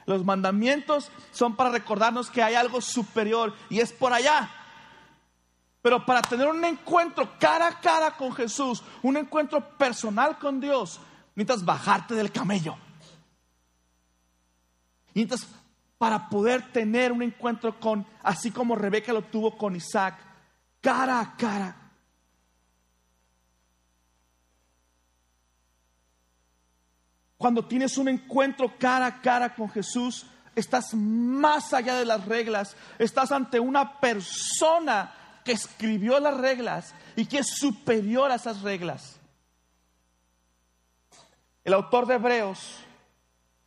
Los 0.08 0.24
mandamientos 0.24 1.10
son 1.32 1.54
para 1.54 1.68
recordarnos 1.68 2.30
que 2.30 2.42
hay 2.42 2.54
algo 2.54 2.80
superior 2.80 3.54
y 3.68 3.80
es 3.80 3.92
por 3.92 4.10
allá. 4.10 4.50
Pero 5.82 6.06
para 6.06 6.22
tener 6.22 6.48
un 6.48 6.64
encuentro 6.64 7.28
cara 7.38 7.66
a 7.66 7.78
cara 7.78 8.16
con 8.16 8.32
Jesús, 8.32 8.82
un 9.02 9.18
encuentro 9.18 9.76
personal 9.76 10.38
con 10.38 10.60
Dios, 10.60 10.98
necesitas 11.34 11.62
bajarte 11.62 12.14
del 12.14 12.32
camello. 12.32 12.78
Entonces, 15.12 15.46
para 15.98 16.30
poder 16.30 16.72
tener 16.72 17.12
un 17.12 17.20
encuentro 17.20 17.78
con, 17.78 18.06
así 18.22 18.50
como 18.50 18.76
Rebeca 18.76 19.12
lo 19.12 19.20
tuvo 19.20 19.58
con 19.58 19.76
Isaac, 19.76 20.18
cara 20.80 21.20
a 21.20 21.36
cara. 21.36 21.76
Cuando 27.38 27.64
tienes 27.64 27.96
un 27.96 28.08
encuentro 28.08 28.76
cara 28.78 29.06
a 29.06 29.20
cara 29.22 29.54
con 29.54 29.70
Jesús, 29.70 30.26
estás 30.56 30.92
más 30.92 31.72
allá 31.72 31.96
de 31.96 32.04
las 32.04 32.24
reglas, 32.26 32.76
estás 32.98 33.30
ante 33.30 33.60
una 33.60 34.00
persona 34.00 35.14
que 35.44 35.52
escribió 35.52 36.18
las 36.18 36.36
reglas 36.36 36.94
y 37.14 37.26
que 37.26 37.38
es 37.38 37.46
superior 37.46 38.32
a 38.32 38.34
esas 38.34 38.62
reglas. 38.62 39.20
El 41.62 41.74
autor 41.74 42.06
de 42.06 42.14
Hebreos, 42.14 42.80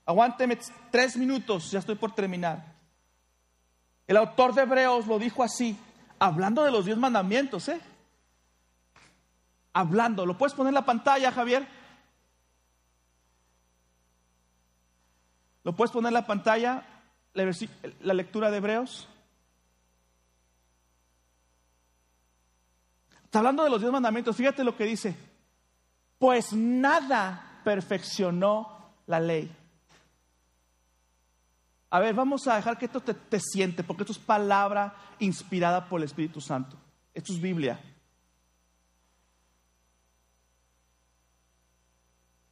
aguánteme 0.05 0.59
tres 0.91 1.15
minutos, 1.15 1.71
ya 1.71 1.79
estoy 1.79 1.95
por 1.95 2.13
terminar. 2.13 2.65
El 4.05 4.17
autor 4.17 4.53
de 4.53 4.63
Hebreos 4.63 5.07
lo 5.07 5.17
dijo 5.17 5.43
así, 5.43 5.77
hablando 6.19 6.63
de 6.65 6.71
los 6.71 6.83
diez 6.85 6.97
mandamientos, 6.97 7.69
¿eh? 7.69 7.79
Hablando, 9.71 10.25
¿lo 10.25 10.37
puedes 10.37 10.53
poner 10.53 10.71
en 10.71 10.75
la 10.75 10.85
pantalla, 10.85 11.31
Javier? 11.31 11.65
¿Lo 15.63 15.75
puedes 15.75 15.91
poner 15.91 16.09
en 16.09 16.15
la 16.15 16.25
pantalla, 16.25 16.83
la 17.33 18.13
lectura 18.13 18.49
de 18.49 18.57
Hebreos? 18.57 19.07
Está 23.23 23.39
hablando 23.39 23.63
de 23.63 23.69
los 23.69 23.79
diez 23.79 23.91
mandamientos. 23.93 24.35
Fíjate 24.35 24.63
lo 24.63 24.75
que 24.75 24.85
dice. 24.85 25.15
Pues 26.17 26.51
nada 26.53 27.61
perfeccionó 27.63 28.93
la 29.07 29.19
ley. 29.19 29.49
A 31.91 31.99
ver, 31.99 32.13
vamos 32.13 32.47
a 32.47 32.55
dejar 32.55 32.77
que 32.77 32.85
esto 32.85 33.01
te, 33.01 33.13
te 33.13 33.39
siente, 33.39 33.83
porque 33.83 34.03
esto 34.03 34.13
es 34.13 34.19
palabra 34.19 34.95
inspirada 35.19 35.87
por 35.87 35.99
el 35.99 36.05
Espíritu 36.05 36.41
Santo. 36.41 36.75
Esto 37.13 37.33
es 37.33 37.41
Biblia. 37.41 37.79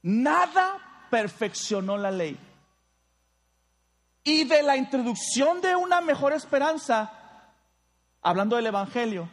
Nada 0.02 1.08
perfeccionó 1.10 1.98
la 1.98 2.12
ley. 2.12 2.38
Y 4.24 4.44
de 4.44 4.64
la 4.64 4.78
introducción 4.78 5.62
de 5.62 5.76
una 5.76 6.02
mejor 6.02 6.34
esperanza, 6.34 7.12
hablando 8.22 8.56
del 8.56 8.68
Evangelio, 8.68 9.30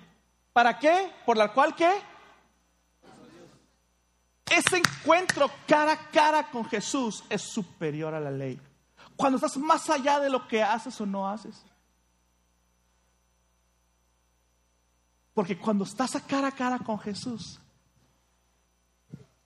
¿Para 0.57 0.79
qué? 0.79 1.13
¿Por 1.27 1.37
la 1.37 1.53
cual 1.53 1.75
qué? 1.75 2.01
Ese 4.51 4.79
encuentro 4.79 5.51
cara 5.69 5.93
a 5.93 6.11
cara 6.11 6.51
con 6.51 6.65
Jesús 6.65 7.23
es 7.29 7.43
superior 7.43 8.15
a 8.15 8.21
la 8.21 8.31
ley. 8.31 8.59
Cuando 9.17 9.37
estás 9.37 9.59
más 9.59 9.91
allá 9.91 10.19
de 10.19 10.31
lo 10.31 10.49
que 10.49 10.63
haces 10.63 10.99
o 10.99 11.05
no 11.05 11.29
haces. 11.29 11.63
Porque 15.35 15.59
cuando 15.59 15.85
estás 15.85 16.17
a 16.17 16.21
cara 16.21 16.49
a 16.49 16.53
cara 16.53 16.79
con 16.79 16.99
Jesús, 17.01 17.61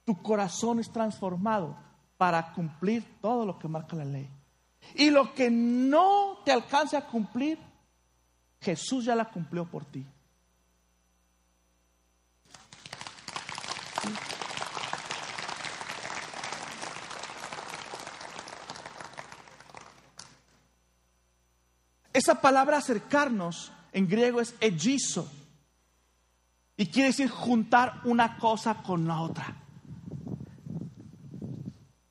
tu 0.05 0.22
corazón 0.22 0.79
es 0.79 0.92
transformado 0.92 1.76
para 2.18 2.53
cumplir 2.53 3.18
todo 3.20 3.44
lo 3.44 3.59
que 3.59 3.66
marca 3.66 3.96
la 3.96 4.05
ley. 4.05 4.31
Y 4.94 5.11
lo 5.11 5.35
que 5.35 5.50
no 5.50 6.38
te 6.44 6.53
alcance 6.53 6.96
a 6.96 7.07
cumplir, 7.07 7.59
Jesús 8.61 9.05
ya 9.05 9.14
la 9.14 9.31
cumplió 9.31 9.64
por 9.64 9.85
ti. 9.85 10.07
Esa 22.12 22.40
palabra 22.40 22.79
acercarnos 22.79 23.72
en 23.92 24.09
griego 24.09 24.40
es 24.40 24.55
hechizo 24.61 25.31
y 26.76 26.87
quiere 26.87 27.09
decir 27.09 27.31
juntar 27.31 28.00
una 28.05 28.37
cosa 28.37 28.83
con 28.83 29.07
la 29.07 29.20
otra. 29.20 29.57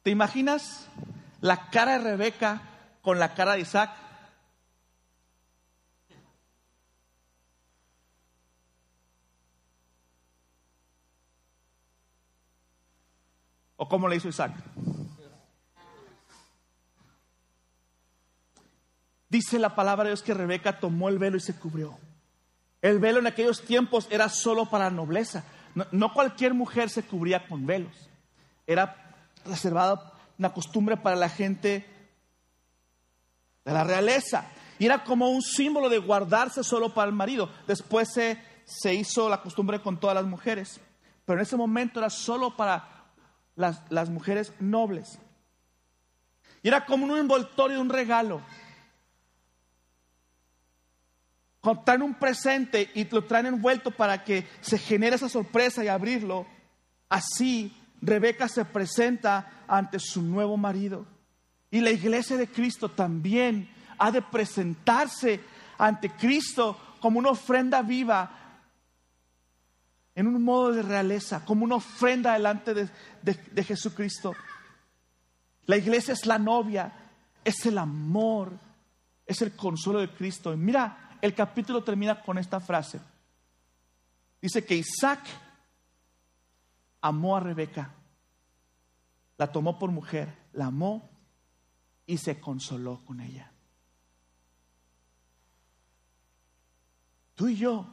¿Te 0.01 0.09
imaginas 0.09 0.87
la 1.41 1.69
cara 1.69 1.99
de 1.99 2.03
Rebeca 2.11 2.68
con 3.09 3.17
la 3.17 3.33
cara 3.33 3.53
de 3.53 3.61
Isaac? 3.61 3.89
¿O 13.77 13.89
cómo 13.89 14.07
le 14.07 14.17
hizo 14.17 14.27
Isaac? 14.27 14.53
Dice 19.27 19.57
la 19.57 19.73
palabra 19.73 20.03
de 20.03 20.09
Dios 20.11 20.21
que 20.21 20.35
Rebeca 20.35 20.79
tomó 20.79 21.09
el 21.09 21.17
velo 21.17 21.37
y 21.37 21.39
se 21.39 21.55
cubrió. 21.55 21.97
El 22.83 22.99
velo 22.99 23.17
en 23.17 23.25
aquellos 23.25 23.63
tiempos 23.63 24.07
era 24.11 24.29
solo 24.29 24.69
para 24.69 24.91
nobleza. 24.91 25.45
No, 25.91 26.13
cualquier 26.13 26.53
mujer 26.53 26.91
se 26.91 27.01
cubría 27.01 27.47
con 27.47 27.65
velos. 27.65 28.07
Era 28.67 29.15
reservada 29.45 30.13
una 30.37 30.53
costumbre 30.53 30.95
para 30.95 31.15
la 31.15 31.29
gente 31.29 31.98
de 33.69 33.75
la 33.75 33.83
realeza. 33.83 34.45
Y 34.79 34.85
era 34.85 35.03
como 35.03 35.29
un 35.29 35.41
símbolo 35.41 35.89
de 35.89 35.99
guardarse 35.99 36.63
solo 36.63 36.93
para 36.93 37.07
el 37.09 37.15
marido. 37.15 37.49
Después 37.67 38.11
se, 38.11 38.41
se 38.65 38.93
hizo 38.93 39.29
la 39.29 39.41
costumbre 39.41 39.81
con 39.81 39.99
todas 39.99 40.15
las 40.15 40.25
mujeres. 40.25 40.79
Pero 41.25 41.39
en 41.39 41.43
ese 41.43 41.55
momento 41.55 41.99
era 41.99 42.09
solo 42.09 42.55
para 42.55 43.11
las, 43.55 43.81
las 43.89 44.09
mujeres 44.09 44.53
nobles. 44.59 45.19
Y 46.63 46.67
era 46.67 46.85
como 46.85 47.05
un 47.05 47.17
envoltorio, 47.17 47.79
un 47.79 47.89
regalo. 47.89 48.41
Cuando 51.61 52.05
un 52.05 52.15
presente 52.15 52.89
y 52.95 53.03
lo 53.05 53.25
traen 53.25 53.47
envuelto 53.47 53.91
para 53.91 54.23
que 54.23 54.47
se 54.61 54.77
genere 54.77 55.17
esa 55.17 55.29
sorpresa 55.29 55.83
y 55.83 55.89
abrirlo, 55.89 56.47
así 57.09 57.75
Rebeca 58.01 58.47
se 58.47 58.63
presenta 58.65 59.65
ante 59.67 59.99
su 59.99 60.21
nuevo 60.21 60.57
marido. 60.57 61.18
Y 61.71 61.81
la 61.81 61.91
iglesia 61.91 62.37
de 62.37 62.47
Cristo 62.47 62.89
también 62.89 63.69
ha 63.97 64.11
de 64.11 64.21
presentarse 64.21 65.39
ante 65.77 66.09
Cristo 66.11 66.77
como 66.99 67.19
una 67.19 67.29
ofrenda 67.29 67.81
viva, 67.81 68.35
en 70.15 70.27
un 70.27 70.43
modo 70.43 70.73
de 70.73 70.81
realeza, 70.81 71.45
como 71.45 71.63
una 71.63 71.75
ofrenda 71.75 72.33
delante 72.33 72.73
de, 72.73 72.89
de 73.21 73.63
Jesucristo. 73.63 74.33
La 75.65 75.77
iglesia 75.77 76.13
es 76.13 76.25
la 76.25 76.39
novia, 76.39 76.91
es 77.45 77.65
el 77.65 77.77
amor, 77.77 78.51
es 79.25 79.41
el 79.41 79.55
consuelo 79.55 79.99
de 79.99 80.09
Cristo. 80.09 80.51
Y 80.53 80.57
mira, 80.57 81.17
el 81.21 81.33
capítulo 81.33 81.83
termina 81.83 82.21
con 82.21 82.37
esta 82.37 82.59
frase. 82.59 82.99
Dice 84.41 84.65
que 84.65 84.75
Isaac 84.75 85.19
amó 87.01 87.37
a 87.37 87.39
Rebeca, 87.39 87.93
la 89.37 89.51
tomó 89.51 89.77
por 89.77 89.91
mujer, 89.91 90.33
la 90.53 90.65
amó 90.65 91.09
y 92.09 92.17
se 92.17 92.39
consoló 92.41 93.05
con 93.05 93.21
ella. 93.21 93.51
Tú 97.35 97.47
y 97.47 97.55
yo 97.55 97.87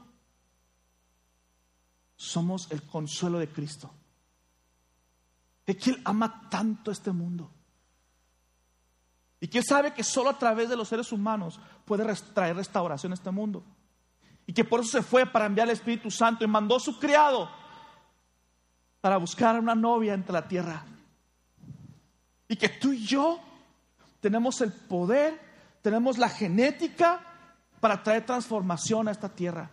somos 2.17 2.67
el 2.71 2.83
consuelo 2.83 3.39
de 3.39 3.51
Cristo. 3.51 3.91
De 5.67 5.77
que 5.77 5.91
Él 5.91 6.01
ama 6.07 6.49
tanto 6.49 6.91
este 6.91 7.13
mundo. 7.13 7.51
Y 9.39 9.49
que 9.49 9.63
sabe 9.63 9.93
que 9.93 10.03
solo 10.03 10.31
a 10.31 10.39
través 10.39 10.71
de 10.71 10.77
los 10.77 10.89
seres 10.89 11.13
humanos 11.13 11.61
puede 11.85 12.11
traer 12.33 12.57
restauración 12.57 13.13
a 13.13 13.17
este 13.17 13.31
mundo. 13.31 13.63
Y 14.47 14.55
que 14.55 14.65
por 14.65 14.81
eso 14.81 14.93
se 14.93 15.03
fue 15.03 15.27
para 15.27 15.45
enviar 15.45 15.69
al 15.69 15.75
Espíritu 15.75 16.11
Santo 16.11 16.43
y 16.43 16.49
mandó 16.49 16.77
a 16.77 16.81
su 16.81 16.99
criado 16.99 17.51
para 19.03 19.19
buscar 19.19 19.61
una 19.61 19.75
novia 19.75 20.15
entre 20.15 20.33
la 20.33 20.49
tierra. 20.49 20.87
Y 22.49 22.57
que 22.57 22.71
tú 22.71 22.95
y 22.95 23.05
yo 23.05 23.43
tenemos 24.27 24.61
el 24.61 24.73
poder, 24.73 25.41
tenemos 25.83 26.19
la 26.19 26.29
genética 26.29 27.21
para 27.79 28.03
traer 28.03 28.27
transformación 28.27 29.07
a 29.07 29.13
esta 29.13 29.29
tierra. 29.29 29.71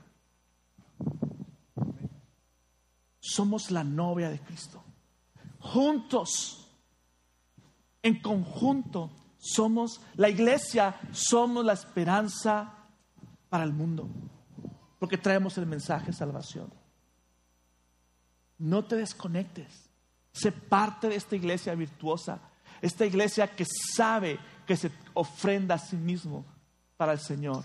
Somos 3.19 3.71
la 3.71 3.83
novia 3.83 4.29
de 4.29 4.39
Cristo. 4.39 4.83
Juntos, 5.57 6.69
en 8.03 8.21
conjunto, 8.21 9.09
somos, 9.39 10.01
la 10.17 10.29
iglesia, 10.29 10.99
somos 11.11 11.65
la 11.65 11.73
esperanza 11.73 12.75
para 13.49 13.63
el 13.63 13.73
mundo, 13.73 14.07
porque 14.99 15.17
traemos 15.17 15.57
el 15.57 15.65
mensaje 15.65 16.07
de 16.07 16.13
salvación. 16.13 16.71
No 18.59 18.85
te 18.85 18.97
desconectes, 18.97 19.89
sé 20.31 20.51
parte 20.51 21.09
de 21.09 21.15
esta 21.15 21.35
iglesia 21.35 21.73
virtuosa, 21.73 22.39
esta 22.83 23.05
iglesia 23.05 23.47
que 23.47 23.65
sabe 23.95 24.37
que 24.67 24.75
se 24.75 24.91
ofrenda 25.13 25.75
a 25.75 25.79
sí 25.79 25.95
mismo 25.95 26.45
para 26.97 27.13
el 27.13 27.19
Señor, 27.19 27.63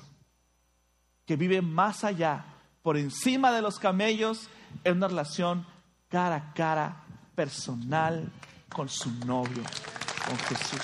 que 1.27 1.35
vive 1.35 1.61
más 1.61 2.05
allá 2.05 2.45
por 2.83 2.97
encima 2.97 3.51
de 3.51 3.61
los 3.61 3.81
camellos 3.81 4.49
es 4.85 4.93
una 4.93 5.09
relación 5.09 5.67
cara 6.09 6.37
a 6.37 6.55
cara, 6.55 7.05
personal, 7.35 8.31
con 8.73 8.89
su 8.89 9.11
novio, 9.27 9.65
con 10.25 10.39
Jesús. 10.39 10.83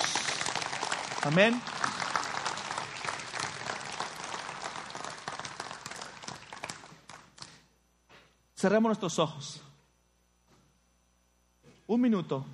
Amén. 1.23 1.63
Cerremos 8.57 8.89
nuestros 8.89 9.17
ojos. 9.21 9.63
Un 11.87 12.01
minuto. 12.01 12.45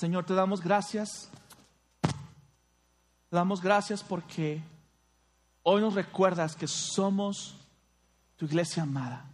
Señor, 0.00 0.24
te 0.24 0.32
damos 0.32 0.62
gracias. 0.62 1.28
Te 2.00 3.36
damos 3.36 3.60
gracias 3.60 4.02
porque 4.02 4.62
hoy 5.62 5.82
nos 5.82 5.92
recuerdas 5.92 6.56
que 6.56 6.66
somos 6.66 7.54
tu 8.36 8.46
iglesia 8.46 8.84
amada. 8.84 9.26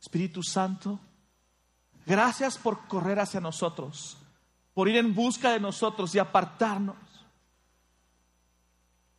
Espíritu 0.00 0.42
Santo, 0.42 0.98
gracias 2.06 2.56
por 2.56 2.88
correr 2.88 3.20
hacia 3.20 3.38
nosotros, 3.38 4.16
por 4.72 4.88
ir 4.88 4.96
en 4.96 5.14
busca 5.14 5.50
de 5.50 5.60
nosotros 5.60 6.14
y 6.14 6.18
apartarnos. 6.18 6.96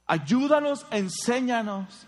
Ayúdanos, 0.07 0.87
enséñanos 0.89 2.07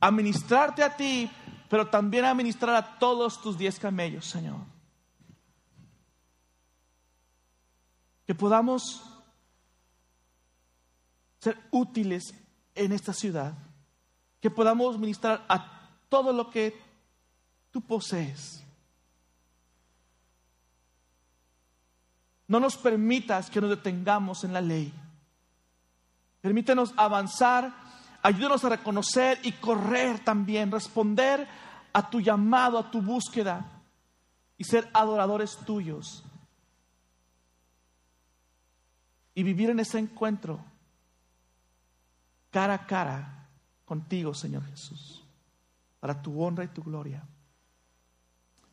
a 0.00 0.10
ministrarte 0.10 0.82
a 0.82 0.94
ti, 0.94 1.30
pero 1.70 1.88
también 1.88 2.26
a 2.26 2.34
ministrar 2.34 2.76
a 2.76 2.98
todos 2.98 3.40
tus 3.40 3.56
diez 3.56 3.78
camellos, 3.78 4.26
Señor. 4.26 4.81
Que 8.26 8.34
podamos 8.34 9.02
ser 11.38 11.58
útiles 11.70 12.34
en 12.74 12.92
esta 12.92 13.12
ciudad, 13.12 13.54
que 14.40 14.50
podamos 14.50 14.98
ministrar 14.98 15.44
a 15.48 15.88
todo 16.08 16.32
lo 16.32 16.50
que 16.50 16.80
tú 17.72 17.80
posees. 17.80 18.62
No 22.46 22.60
nos 22.60 22.76
permitas 22.76 23.50
que 23.50 23.60
nos 23.60 23.70
detengamos 23.70 24.44
en 24.44 24.52
la 24.52 24.60
ley. 24.60 24.92
Permítenos 26.40 26.92
avanzar, 26.96 27.72
ayúdanos 28.22 28.64
a 28.64 28.68
reconocer 28.68 29.40
y 29.42 29.52
correr 29.52 30.22
también, 30.22 30.70
responder 30.70 31.48
a 31.92 32.08
tu 32.08 32.20
llamado, 32.20 32.78
a 32.78 32.90
tu 32.90 33.00
búsqueda 33.00 33.64
y 34.58 34.64
ser 34.64 34.88
adoradores 34.92 35.56
tuyos. 35.64 36.24
Y 39.34 39.42
vivir 39.42 39.70
en 39.70 39.80
ese 39.80 39.98
encuentro 39.98 40.62
cara 42.50 42.74
a 42.74 42.86
cara 42.86 43.48
contigo, 43.84 44.34
Señor 44.34 44.64
Jesús, 44.66 45.24
para 46.00 46.20
tu 46.20 46.42
honra 46.42 46.64
y 46.64 46.68
tu 46.68 46.82
gloria. 46.82 47.22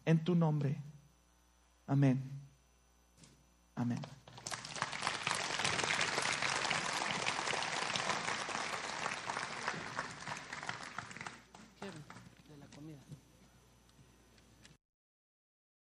En 0.06 0.24
tu 0.24 0.36
nombre. 0.36 0.82
Amén. 1.88 2.22
Amén. 3.76 4.00